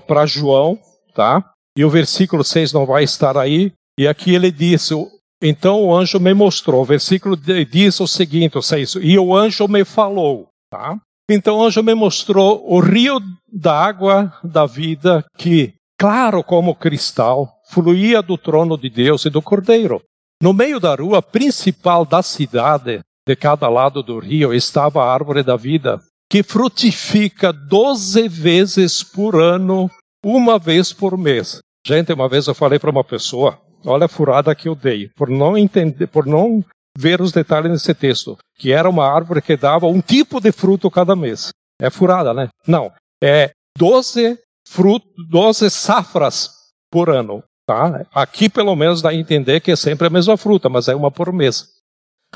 para 0.07 0.25
João, 0.25 0.79
tá? 1.13 1.51
E 1.77 1.85
o 1.85 1.89
versículo 1.89 2.43
6 2.43 2.73
não 2.73 2.85
vai 2.85 3.03
estar 3.03 3.37
aí. 3.37 3.71
E 3.99 4.07
aqui 4.07 4.33
ele 4.33 4.51
disse: 4.51 4.93
então 5.41 5.83
o 5.83 5.95
anjo 5.95 6.19
me 6.19 6.33
mostrou. 6.33 6.81
O 6.81 6.85
versículo 6.85 7.37
diz 7.37 7.99
o 7.99 8.07
seguinte: 8.07 8.57
o 8.57 8.61
6, 8.61 8.95
e 9.01 9.17
o 9.17 9.35
anjo 9.35 9.67
me 9.67 9.85
falou, 9.85 10.47
tá? 10.69 10.97
Então 11.29 11.57
o 11.57 11.63
anjo 11.63 11.83
me 11.83 11.93
mostrou 11.93 12.63
o 12.67 12.79
rio 12.79 13.19
da 13.51 13.73
água 13.73 14.33
da 14.43 14.65
vida 14.65 15.25
que, 15.37 15.73
claro 15.97 16.43
como 16.43 16.75
cristal, 16.75 17.53
fluía 17.69 18.21
do 18.21 18.37
trono 18.37 18.77
de 18.77 18.89
Deus 18.89 19.25
e 19.25 19.29
do 19.29 19.41
Cordeiro. 19.41 20.01
No 20.41 20.53
meio 20.53 20.79
da 20.79 20.95
rua 20.95 21.21
principal 21.21 22.05
da 22.05 22.21
cidade, 22.21 23.01
de 23.27 23.35
cada 23.35 23.67
lado 23.67 24.01
do 24.01 24.19
rio, 24.19 24.53
estava 24.53 25.03
a 25.03 25.11
árvore 25.11 25.43
da 25.43 25.57
vida, 25.57 25.99
que 26.29 26.43
frutifica 26.43 27.53
doze 27.53 28.27
vezes 28.27 29.03
por 29.03 29.35
ano, 29.35 29.89
uma 30.23 30.59
vez 30.59 30.91
por 30.91 31.17
mês. 31.17 31.59
Gente, 31.85 32.11
uma 32.11 32.27
vez 32.27 32.47
eu 32.47 32.53
falei 32.53 32.77
para 32.79 32.91
uma 32.91 33.03
pessoa, 33.03 33.59
olha 33.85 34.05
a 34.05 34.09
furada 34.09 34.53
que 34.53 34.67
eu 34.67 34.75
dei, 34.75 35.09
por 35.15 35.29
não 35.29 35.57
entender, 35.57 36.07
por 36.07 36.25
não 36.25 36.63
ver 36.97 37.21
os 37.21 37.31
detalhes 37.31 37.71
nesse 37.71 37.93
texto, 37.93 38.37
que 38.57 38.71
era 38.71 38.89
uma 38.89 39.07
árvore 39.07 39.41
que 39.41 39.55
dava 39.55 39.85
um 39.87 40.01
tipo 40.01 40.41
de 40.41 40.51
fruto 40.51 40.91
cada 40.91 41.15
mês. 41.15 41.49
É 41.79 41.89
furada, 41.89 42.33
né? 42.33 42.49
Não. 42.67 42.91
É 43.23 43.51
12 43.77 44.37
frutos, 44.67 45.09
12 45.29 45.69
safras 45.69 46.49
por 46.91 47.09
ano. 47.09 47.43
Tá? 47.67 48.05
Aqui, 48.13 48.49
pelo 48.49 48.75
menos, 48.75 49.01
dá 49.01 49.09
a 49.09 49.15
entender 49.15 49.59
que 49.59 49.71
é 49.71 49.75
sempre 49.75 50.07
a 50.07 50.09
mesma 50.09 50.37
fruta, 50.37 50.69
mas 50.69 50.87
é 50.87 50.95
uma 50.95 51.11
por 51.11 51.31
mês. 51.31 51.67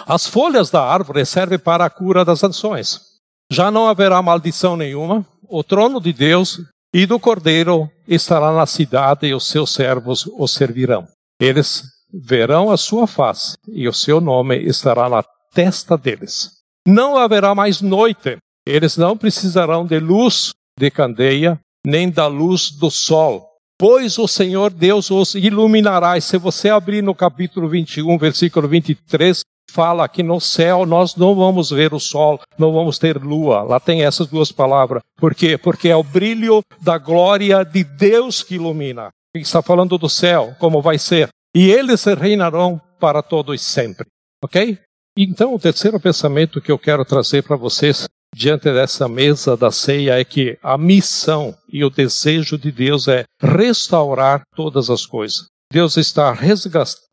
As 0.06 0.28
folhas 0.28 0.70
da 0.70 0.84
árvore 0.84 1.26
servem 1.26 1.58
para 1.58 1.86
a 1.86 1.90
cura 1.90 2.24
das 2.24 2.42
nações. 2.42 3.11
Já 3.52 3.70
não 3.70 3.90
haverá 3.90 4.22
maldição 4.22 4.78
nenhuma. 4.78 5.26
O 5.50 5.62
trono 5.62 6.00
de 6.00 6.14
Deus 6.14 6.62
e 6.94 7.06
do 7.06 7.20
Cordeiro 7.20 7.92
estará 8.08 8.54
na 8.54 8.66
cidade 8.66 9.28
e 9.28 9.34
os 9.34 9.46
seus 9.46 9.74
servos 9.74 10.26
o 10.26 10.48
servirão. 10.48 11.06
Eles 11.38 11.84
verão 12.14 12.72
a 12.72 12.78
sua 12.78 13.06
face, 13.06 13.58
e 13.68 13.90
o 13.90 13.94
seu 13.94 14.22
nome 14.22 14.58
estará 14.58 15.10
na 15.10 15.22
testa 15.54 15.98
deles. 15.98 16.50
Não 16.88 17.18
haverá 17.18 17.54
mais 17.54 17.82
noite, 17.82 18.38
eles 18.66 18.96
não 18.96 19.18
precisarão 19.18 19.86
de 19.86 20.00
luz 20.00 20.52
de 20.80 20.90
candeia, 20.90 21.60
nem 21.86 22.10
da 22.10 22.28
luz 22.28 22.72
do 22.72 22.90
sol, 22.90 23.46
pois 23.78 24.18
o 24.18 24.30
Senhor 24.30 24.72
Deus 24.72 25.12
os 25.12 25.36
iluminará. 25.36 26.18
E 26.18 26.22
se 26.22 26.38
você 26.38 26.70
abrir 26.70 27.02
no 27.02 27.14
capítulo 27.14 27.68
21, 27.68 28.18
versículo 28.18 28.68
23, 28.70 29.42
fala 29.72 30.08
que 30.08 30.22
no 30.22 30.40
céu 30.40 30.86
nós 30.86 31.16
não 31.16 31.34
vamos 31.36 31.70
ver 31.70 31.94
o 31.94 32.00
sol, 32.00 32.40
não 32.58 32.72
vamos 32.72 33.00
ter 33.00 33.18
lua. 33.18 33.64
Lá 33.64 33.80
tem 33.80 34.04
essas 34.04 34.28
duas 34.28 34.52
palavras. 34.52 35.02
Por 35.18 35.34
quê? 35.34 35.58
Porque 35.58 35.90
é 35.90 35.96
o 35.96 36.04
brilho 36.04 36.62
da 36.82 36.98
glória 36.98 37.64
de 37.64 37.84
Deus 37.84 38.44
que 38.44 38.56
ilumina. 38.56 39.10
Ele 39.34 39.44
está 39.44 39.62
falando 39.62 39.98
do 39.98 40.10
céu, 40.10 40.56
como 40.60 40.82
vai 40.82 40.98
ser 40.98 41.30
e 41.54 41.70
eles 41.70 42.04
reinarão 42.06 42.82
para 43.00 43.22
todos 43.22 43.62
sempre. 43.62 44.08
Ok? 44.44 44.80
Então, 45.18 45.54
o 45.54 45.60
terceiro 45.60 46.00
pensamento 46.00 46.62
que 46.62 46.72
eu 46.72 46.80
quero 46.80 47.04
trazer 47.04 47.44
para 47.44 47.58
vocês 47.58 48.08
diante 48.34 48.72
dessa 48.72 49.10
mesa 49.10 49.58
da 49.58 49.72
ceia 49.72 50.20
é 50.20 50.24
que 50.24 50.58
a 50.64 50.78
missão 50.78 51.54
e 51.72 51.84
o 51.84 51.90
desejo 51.90 52.58
de 52.58 52.72
Deus 52.72 53.08
é 53.08 53.26
restaurar 53.42 54.42
todas 54.56 54.90
as 54.90 55.06
coisas. 55.06 55.48
Deus 55.72 55.98
está 55.98 56.34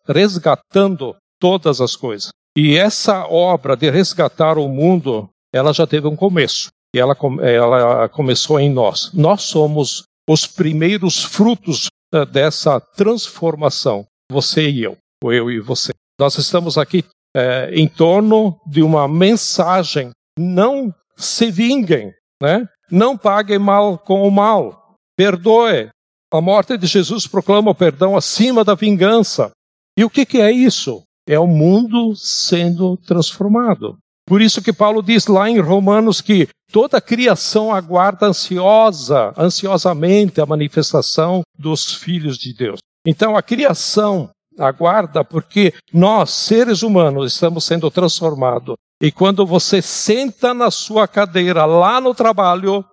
resgatando 0.07 1.17
todas 1.41 1.81
as 1.81 1.97
coisas. 1.97 2.31
E 2.59 2.77
essa 2.77 3.25
obra 3.25 3.77
de 3.77 3.89
resgatar 3.89 4.59
o 4.59 4.69
mundo, 4.69 5.31
ela 5.55 5.73
já 5.73 5.87
teve 5.87 6.09
um 6.09 6.17
começo. 6.17 6.71
E 6.93 6.99
ela, 6.99 7.17
ela 7.41 8.09
começou 8.09 8.59
em 8.59 8.69
nós. 8.69 9.13
Nós 9.15 9.43
somos 9.43 10.03
os 10.29 10.45
primeiros 10.45 11.23
frutos 11.23 11.87
eh, 12.13 12.27
dessa 12.27 12.81
transformação 12.81 14.05
você 14.29 14.69
e 14.69 14.83
eu, 14.83 14.97
ou 15.23 15.33
eu 15.33 15.49
e 15.53 15.61
você. 15.61 15.93
Nós 16.19 16.37
estamos 16.37 16.77
aqui 16.77 17.05
é, 17.37 17.71
em 17.73 17.87
torno 17.87 18.61
de 18.67 18.83
uma 18.83 19.07
mensagem: 19.07 20.11
não 20.37 20.93
se 21.17 21.53
vinguem, 21.53 22.13
né? 22.43 22.69
não 22.91 23.17
paguem 23.17 23.61
mal 23.61 23.97
com 23.97 24.27
o 24.27 24.33
mal, 24.33 24.97
perdoe. 25.17 25.91
A 26.35 26.41
morte 26.41 26.77
de 26.77 26.89
Jesus 26.89 27.25
proclama 27.25 27.71
o 27.71 27.75
perdão 27.75 28.17
acima 28.17 28.65
da 28.65 28.75
vingança. 28.75 29.53
E 29.97 30.05
o 30.05 30.11
que, 30.11 30.27
que 30.27 30.41
é 30.41 30.51
isso? 30.51 31.05
É 31.29 31.39
o 31.39 31.47
mundo 31.47 32.17
sendo 32.17 32.97
transformado. 32.97 33.99
Por 34.27 34.41
isso 34.41 34.63
que 34.63 34.73
Paulo 34.73 35.03
diz 35.03 35.27
lá 35.27 35.49
em 35.49 35.61
Romanos 35.61 36.21
que 36.21 36.49
toda 36.73 36.99
a 36.99 37.03
criação 37.03 37.73
aguarda 37.73 38.27
ansiosa, 38.27 39.33
ansiosamente 39.37 40.41
a 40.41 40.47
manifestação 40.47 41.43
dos 41.59 41.95
filhos 41.95 42.39
de 42.39 42.53
Deus. 42.55 42.81
Então 43.07 43.37
a 43.37 43.43
criação 43.43 44.31
aguarda 44.59 45.23
porque 45.23 45.73
nós, 45.93 46.31
seres 46.31 46.83
humanos, 46.83 47.33
estamos 47.33 47.65
sendo 47.65 47.91
transformados. 47.91 48.75
E 49.01 49.13
quando 49.13 49.47
você 49.47 49.81
senta 49.81 50.53
na 50.53 50.71
sua 50.71 51.07
cadeira 51.07 51.65
lá 51.65 52.01
no 52.01 52.15
trabalho, 52.15 52.85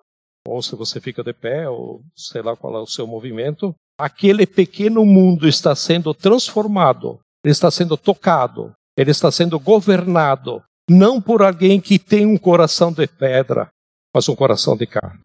ou 0.47 0.61
se 0.61 0.75
você 0.75 1.01
fica 1.01 1.23
de 1.23 1.33
pé, 1.33 1.67
ou 1.67 2.01
sei 2.15 2.41
lá 2.41 2.55
qual 2.55 2.75
é 2.75 2.79
o 2.79 2.87
seu 2.87 3.07
movimento, 3.07 3.73
aquele 3.99 4.45
pequeno 4.45 5.03
mundo 5.03 5.47
está 5.47 5.75
sendo 5.75 6.13
transformado, 6.13 7.19
ele 7.45 7.51
está 7.51 7.69
sendo 7.69 7.95
tocado, 7.95 8.73
ele 8.97 9.11
está 9.11 9.29
sendo 9.31 9.59
governado, 9.59 10.63
não 10.89 11.21
por 11.21 11.43
alguém 11.43 11.79
que 11.79 11.99
tem 11.99 12.25
um 12.25 12.37
coração 12.37 12.91
de 12.91 13.05
pedra, 13.05 13.69
mas 14.11 14.27
um 14.27 14.35
coração 14.35 14.75
de 14.75 14.87
carne. 14.87 15.21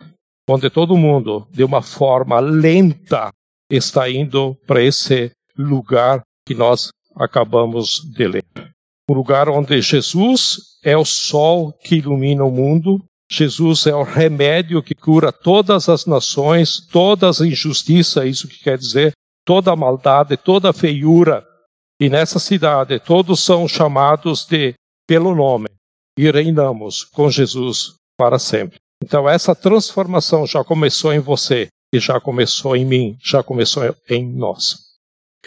Onde 0.47 0.69
todo 0.69 0.99
mundo, 0.99 1.49
de 1.51 1.65
uma 1.65 1.81
forma 1.81 2.39
lenta, 2.39 3.31
está 3.71 4.11
indo 4.11 4.55
para 4.67 4.83
esse 4.83 5.31
lugar 5.57 6.21
que 6.47 6.55
nós 6.55 6.91
acabamos 7.17 8.03
de 8.15 8.29
ler. 8.29 8.45
Um 9.09 9.15
lugar 9.15 9.49
onde 9.49 9.81
Jesus 9.81 10.59
é 10.85 10.95
o 10.99 11.07
sol 11.07 11.73
que 11.73 11.97
ilumina 11.97 12.45
o 12.45 12.51
mundo, 12.51 13.03
Jesus 13.31 13.87
é 13.87 13.95
o 13.95 14.03
remédio 14.03 14.83
que 14.83 14.95
cura 14.95 15.33
todas 15.33 15.89
as 15.89 16.05
nações, 16.05 16.87
todas 16.93 17.41
as 17.41 17.47
injustiças, 17.47 18.27
isso 18.27 18.47
que 18.47 18.59
quer 18.59 18.77
dizer, 18.77 19.13
toda 19.43 19.73
a 19.73 19.77
maldade, 19.77 20.37
toda 20.37 20.69
a 20.69 20.75
feiura. 20.75 21.47
E 22.01 22.09
nessa 22.09 22.39
cidade 22.39 22.99
todos 22.99 23.45
são 23.45 23.69
chamados 23.69 24.47
de 24.47 24.75
pelo 25.07 25.35
nome 25.35 25.69
e 26.19 26.31
reinamos 26.31 27.05
com 27.05 27.31
Jesus 27.31 27.95
para 28.17 28.39
sempre. 28.39 28.79
Então 29.03 29.29
essa 29.29 29.55
transformação 29.55 30.47
já 30.47 30.65
começou 30.65 31.13
em 31.13 31.21
você 31.21 31.69
e 31.93 31.99
já 31.99 32.21
começou 32.21 32.75
em 32.75 32.85
mim, 32.85 33.19
já 33.23 33.43
começou 33.43 33.83
em 34.09 34.27
nós. 34.27 34.91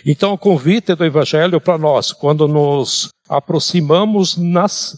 Então, 0.06 0.34
o 0.34 0.38
convite 0.38 0.96
do 0.96 1.06
Evangelho 1.06 1.62
para 1.62 1.78
nós, 1.78 2.12
quando 2.12 2.48
nos 2.48 3.10
aproximamos 3.30 4.36
nas, 4.36 4.98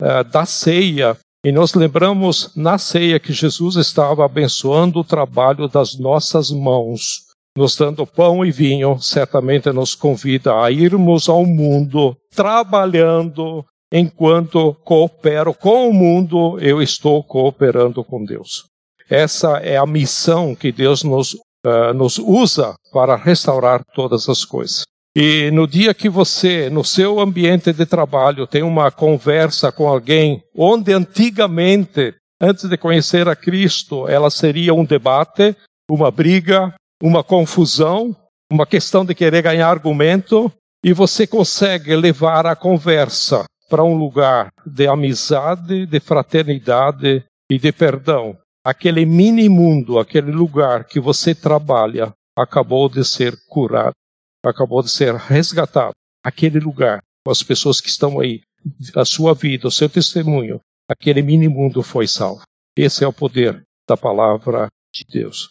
uh, 0.00 0.24
da 0.30 0.44
ceia 0.46 1.16
e 1.44 1.52
nos 1.52 1.74
lembramos 1.74 2.54
na 2.56 2.78
ceia 2.78 3.20
que 3.20 3.32
Jesus 3.32 3.76
estava 3.76 4.24
abençoando 4.24 5.00
o 5.00 5.04
trabalho 5.04 5.68
das 5.68 5.98
nossas 5.98 6.50
mãos, 6.50 7.26
nos 7.56 7.76
dando 7.76 8.06
pão 8.06 8.44
e 8.44 8.50
vinho, 8.50 8.98
certamente 9.00 9.70
nos 9.72 9.94
convida 9.94 10.62
a 10.62 10.70
irmos 10.70 11.28
ao 11.28 11.44
mundo 11.44 12.16
trabalhando 12.34 13.64
enquanto 13.92 14.74
coopero 14.84 15.52
com 15.52 15.88
o 15.88 15.92
mundo, 15.92 16.58
eu 16.60 16.80
estou 16.80 17.22
cooperando 17.24 18.04
com 18.04 18.24
Deus. 18.24 18.64
Essa 19.08 19.58
é 19.58 19.76
a 19.76 19.86
missão 19.86 20.54
que 20.54 20.70
Deus 20.70 21.02
nos, 21.02 21.34
uh, 21.34 21.92
nos 21.94 22.18
usa 22.18 22.74
para 22.92 23.16
restaurar 23.16 23.82
todas 23.94 24.28
as 24.28 24.44
coisas. 24.44 24.84
E 25.14 25.50
no 25.50 25.66
dia 25.66 25.92
que 25.92 26.08
você, 26.08 26.70
no 26.70 26.84
seu 26.84 27.18
ambiente 27.18 27.72
de 27.72 27.84
trabalho, 27.84 28.46
tem 28.46 28.62
uma 28.62 28.92
conversa 28.92 29.72
com 29.72 29.88
alguém, 29.88 30.40
onde 30.56 30.92
antigamente, 30.92 32.14
antes 32.40 32.68
de 32.68 32.76
conhecer 32.76 33.28
a 33.28 33.34
Cristo, 33.34 34.06
ela 34.06 34.30
seria 34.30 34.72
um 34.72 34.84
debate, 34.84 35.56
uma 35.90 36.12
briga, 36.12 36.72
uma 37.02 37.24
confusão, 37.24 38.14
uma 38.50 38.66
questão 38.66 39.04
de 39.04 39.14
querer 39.14 39.42
ganhar 39.42 39.68
argumento, 39.68 40.52
e 40.84 40.92
você 40.92 41.26
consegue 41.26 41.94
levar 41.94 42.46
a 42.46 42.56
conversa 42.56 43.44
para 43.68 43.84
um 43.84 43.94
lugar 43.94 44.50
de 44.66 44.86
amizade, 44.86 45.86
de 45.86 46.00
fraternidade 46.00 47.24
e 47.50 47.58
de 47.58 47.72
perdão 47.72 48.36
aquele 48.64 49.04
mini 49.04 49.48
mundo, 49.48 49.98
aquele 49.98 50.30
lugar 50.30 50.84
que 50.84 51.00
você 51.00 51.34
trabalha, 51.34 52.12
acabou 52.36 52.88
de 52.88 53.04
ser 53.04 53.36
curado, 53.48 53.94
acabou 54.44 54.82
de 54.82 54.90
ser 54.90 55.14
resgatado. 55.14 55.94
Aquele 56.24 56.60
lugar, 56.60 57.02
com 57.24 57.30
as 57.30 57.42
pessoas 57.42 57.80
que 57.80 57.88
estão 57.88 58.20
aí, 58.20 58.42
a 58.94 59.04
sua 59.04 59.34
vida, 59.34 59.68
o 59.68 59.72
seu 59.72 59.88
testemunho, 59.88 60.60
aquele 60.88 61.22
mini 61.22 61.48
mundo 61.48 61.82
foi 61.82 62.06
salvo. 62.06 62.42
Esse 62.76 63.04
é 63.04 63.06
o 63.06 63.12
poder 63.12 63.62
da 63.88 63.96
palavra 63.96 64.68
de 64.94 65.04
Deus. 65.04 65.50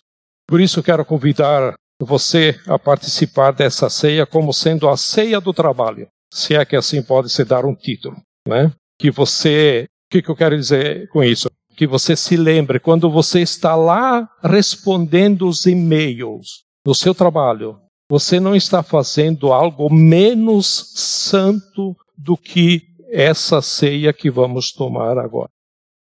Por 0.50 0.60
isso 0.60 0.82
quero 0.82 1.06
convidar 1.06 1.76
você 2.02 2.60
a 2.66 2.80
participar 2.80 3.52
dessa 3.52 3.88
ceia 3.88 4.26
como 4.26 4.52
sendo 4.52 4.90
a 4.90 4.98
ceia 4.98 5.40
do 5.40 5.54
trabalho, 5.54 6.08
se 6.34 6.56
é 6.56 6.66
que 6.66 6.76
assim 6.76 7.04
pode 7.04 7.30
se 7.30 7.46
dar 7.46 7.66
um 7.66 7.76
título, 7.76 8.16
né? 8.48 8.72
Que 8.98 9.12
você, 9.12 9.86
o 9.86 10.12
que, 10.12 10.24
que 10.24 10.30
eu 10.30 10.36
quero 10.36 10.58
dizer 10.58 11.08
com 11.10 11.24
isso? 11.24 11.52
Que 11.76 11.86
você 11.86 12.16
se 12.16 12.36
lembre 12.36 12.80
quando 12.80 13.12
você 13.12 13.42
está 13.42 13.76
lá 13.76 14.28
respondendo 14.44 15.48
os 15.48 15.68
e-mails 15.68 16.64
no 16.84 16.96
seu 16.96 17.14
trabalho, 17.14 17.80
você 18.10 18.40
não 18.40 18.56
está 18.56 18.82
fazendo 18.82 19.54
algo 19.54 19.94
menos 19.94 20.94
santo 20.96 21.96
do 22.18 22.36
que 22.36 22.82
essa 23.12 23.62
ceia 23.62 24.12
que 24.12 24.32
vamos 24.32 24.72
tomar 24.72 25.20
agora. 25.20 25.50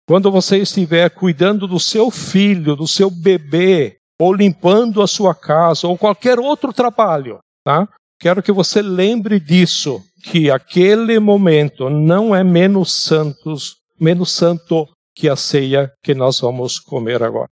Quando 0.08 0.32
você 0.32 0.58
estiver 0.58 1.12
cuidando 1.12 1.68
do 1.68 1.80
seu 1.80 2.10
filho, 2.10 2.76
do 2.76 2.88
seu 2.88 3.12
bebê, 3.12 4.01
ou 4.22 4.32
limpando 4.32 5.02
a 5.02 5.08
sua 5.08 5.34
casa, 5.34 5.88
ou 5.88 5.98
qualquer 5.98 6.40
outro 6.40 6.72
trabalho, 6.72 7.40
tá? 7.64 7.90
Quero 8.20 8.44
que 8.44 8.52
você 8.52 8.80
lembre 8.80 9.40
disso, 9.40 10.00
que 10.24 10.52
aquele 10.52 11.18
momento 11.18 11.90
não 11.90 12.36
é 12.36 12.44
menos 12.44 12.94
santos, 12.94 13.78
menos 14.00 14.32
santo 14.32 14.88
que 15.16 15.28
a 15.28 15.36
ceia 15.36 15.92
que 16.04 16.14
nós 16.14 16.40
vamos 16.40 16.78
comer 16.78 17.24
agora. 17.24 17.50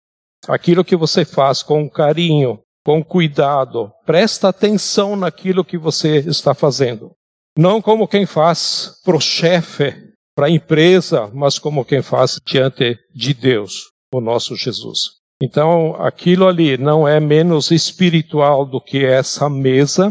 Aquilo 0.46 0.85
que 0.85 0.94
você 0.94 1.24
faz 1.24 1.62
com 1.62 1.88
carinho, 1.88 2.61
com 2.85 3.02
cuidado, 3.02 3.90
presta 4.04 4.50
atenção 4.50 5.16
naquilo 5.16 5.64
que 5.64 5.78
você 5.78 6.18
está 6.18 6.52
fazendo. 6.52 7.12
Não 7.57 7.81
como 7.81 8.07
quem 8.07 8.26
faz 8.26 9.00
para 9.02 9.16
o 9.16 9.20
chefe, 9.20 9.94
para 10.37 10.48
a 10.48 10.50
empresa, 10.50 11.31
mas 11.33 11.59
como 11.59 11.83
quem 11.83 12.02
faz 12.02 12.38
diante 12.46 12.98
de 13.14 13.33
Deus, 13.33 13.85
o 14.12 14.20
nosso 14.20 14.54
Jesus. 14.54 15.17
Então, 15.40 15.94
aquilo 15.96 16.48
ali 16.48 16.77
não 16.77 17.07
é 17.07 17.20
menos 17.20 17.70
espiritual 17.70 18.66
do 18.66 18.81
que 18.81 19.05
essa 19.05 19.48
mesa 19.48 20.11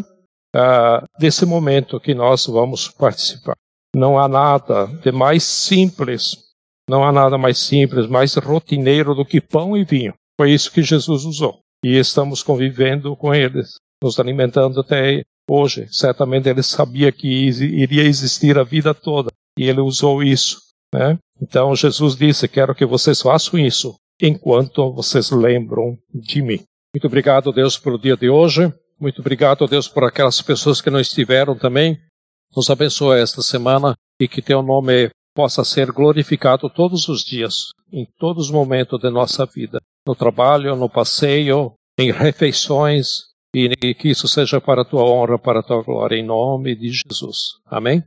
uh, 0.56 1.06
desse 1.20 1.46
momento 1.46 2.00
que 2.00 2.14
nós 2.14 2.46
vamos 2.46 2.88
participar. 2.88 3.56
Não 3.94 4.18
há 4.18 4.28
nada 4.28 4.88
de 4.88 5.12
mais 5.12 5.44
simples, 5.44 6.38
não 6.90 7.04
há 7.04 7.12
nada 7.12 7.38
mais 7.38 7.58
simples, 7.58 8.08
mais 8.08 8.36
rotineiro 8.36 9.14
do 9.14 9.26
que 9.26 9.42
pão 9.42 9.76
e 9.76 9.84
vinho. 9.84 10.14
Foi 10.40 10.52
isso 10.52 10.72
que 10.72 10.82
Jesus 10.82 11.26
usou. 11.26 11.60
E 11.84 11.98
estamos 11.98 12.42
convivendo 12.42 13.16
com 13.16 13.34
eles, 13.34 13.76
nos 14.02 14.20
alimentando 14.20 14.80
até 14.80 15.24
hoje. 15.50 15.88
Certamente 15.92 16.48
ele 16.48 16.64
sabia 16.64 17.12
que 17.12 17.28
iria 17.28 18.04
existir 18.04 18.58
a 18.58 18.64
vida 18.64 18.94
toda 18.94 19.30
e 19.60 19.68
ele 19.68 19.82
usou 19.82 20.24
isso. 20.24 20.62
Né? 20.94 21.18
Então 21.42 21.76
Jesus 21.76 22.16
disse: 22.16 22.48
Quero 22.48 22.74
que 22.74 22.86
vocês 22.86 23.22
façam 23.22 23.60
isso 23.60 23.96
enquanto 24.22 24.92
vocês 24.94 25.32
lembram 25.32 25.98
de 26.14 26.42
mim. 26.42 26.60
Muito 26.94 27.08
obrigado, 27.08 27.52
Deus, 27.52 27.78
pelo 27.78 28.00
dia 28.00 28.16
de 28.16 28.30
hoje. 28.30 28.74
Muito 29.00 29.22
obrigado, 29.22 29.68
Deus, 29.68 29.88
por 29.88 30.04
aquelas 30.04 30.42
pessoas 30.42 30.82
que 30.82 30.90
não 30.90 31.00
estiveram 31.00 31.58
também. 31.58 32.00
Nos 32.56 32.70
abençoe 32.70 33.20
esta 33.20 33.42
semana 33.42 33.96
e 34.20 34.28
que 34.28 34.42
teu 34.42 34.62
nome 34.62 35.10
possa 35.36 35.64
ser 35.64 35.92
glorificado 35.92 36.68
todos 36.70 37.08
os 37.08 37.24
dias, 37.24 37.68
em 37.92 38.08
todos 38.18 38.46
os 38.46 38.52
momentos 38.52 39.00
de 39.00 39.10
nossa 39.12 39.46
vida, 39.46 39.80
no 40.06 40.16
trabalho, 40.16 40.76
no 40.76 40.90
passeio, 40.90 41.74
em 42.00 42.12
refeições, 42.12 43.28
e 43.54 43.94
que 43.94 44.10
isso 44.10 44.28
seja 44.28 44.60
para 44.60 44.82
a 44.82 44.86
tua 44.86 45.04
honra, 45.04 45.38
para 45.38 45.60
a 45.60 45.64
tua 45.64 45.84
glória, 45.84 46.16
em 46.16 46.26
nome 46.26 46.76
de 46.76 46.90
Jesus. 46.90 47.54
Amém? 47.68 48.04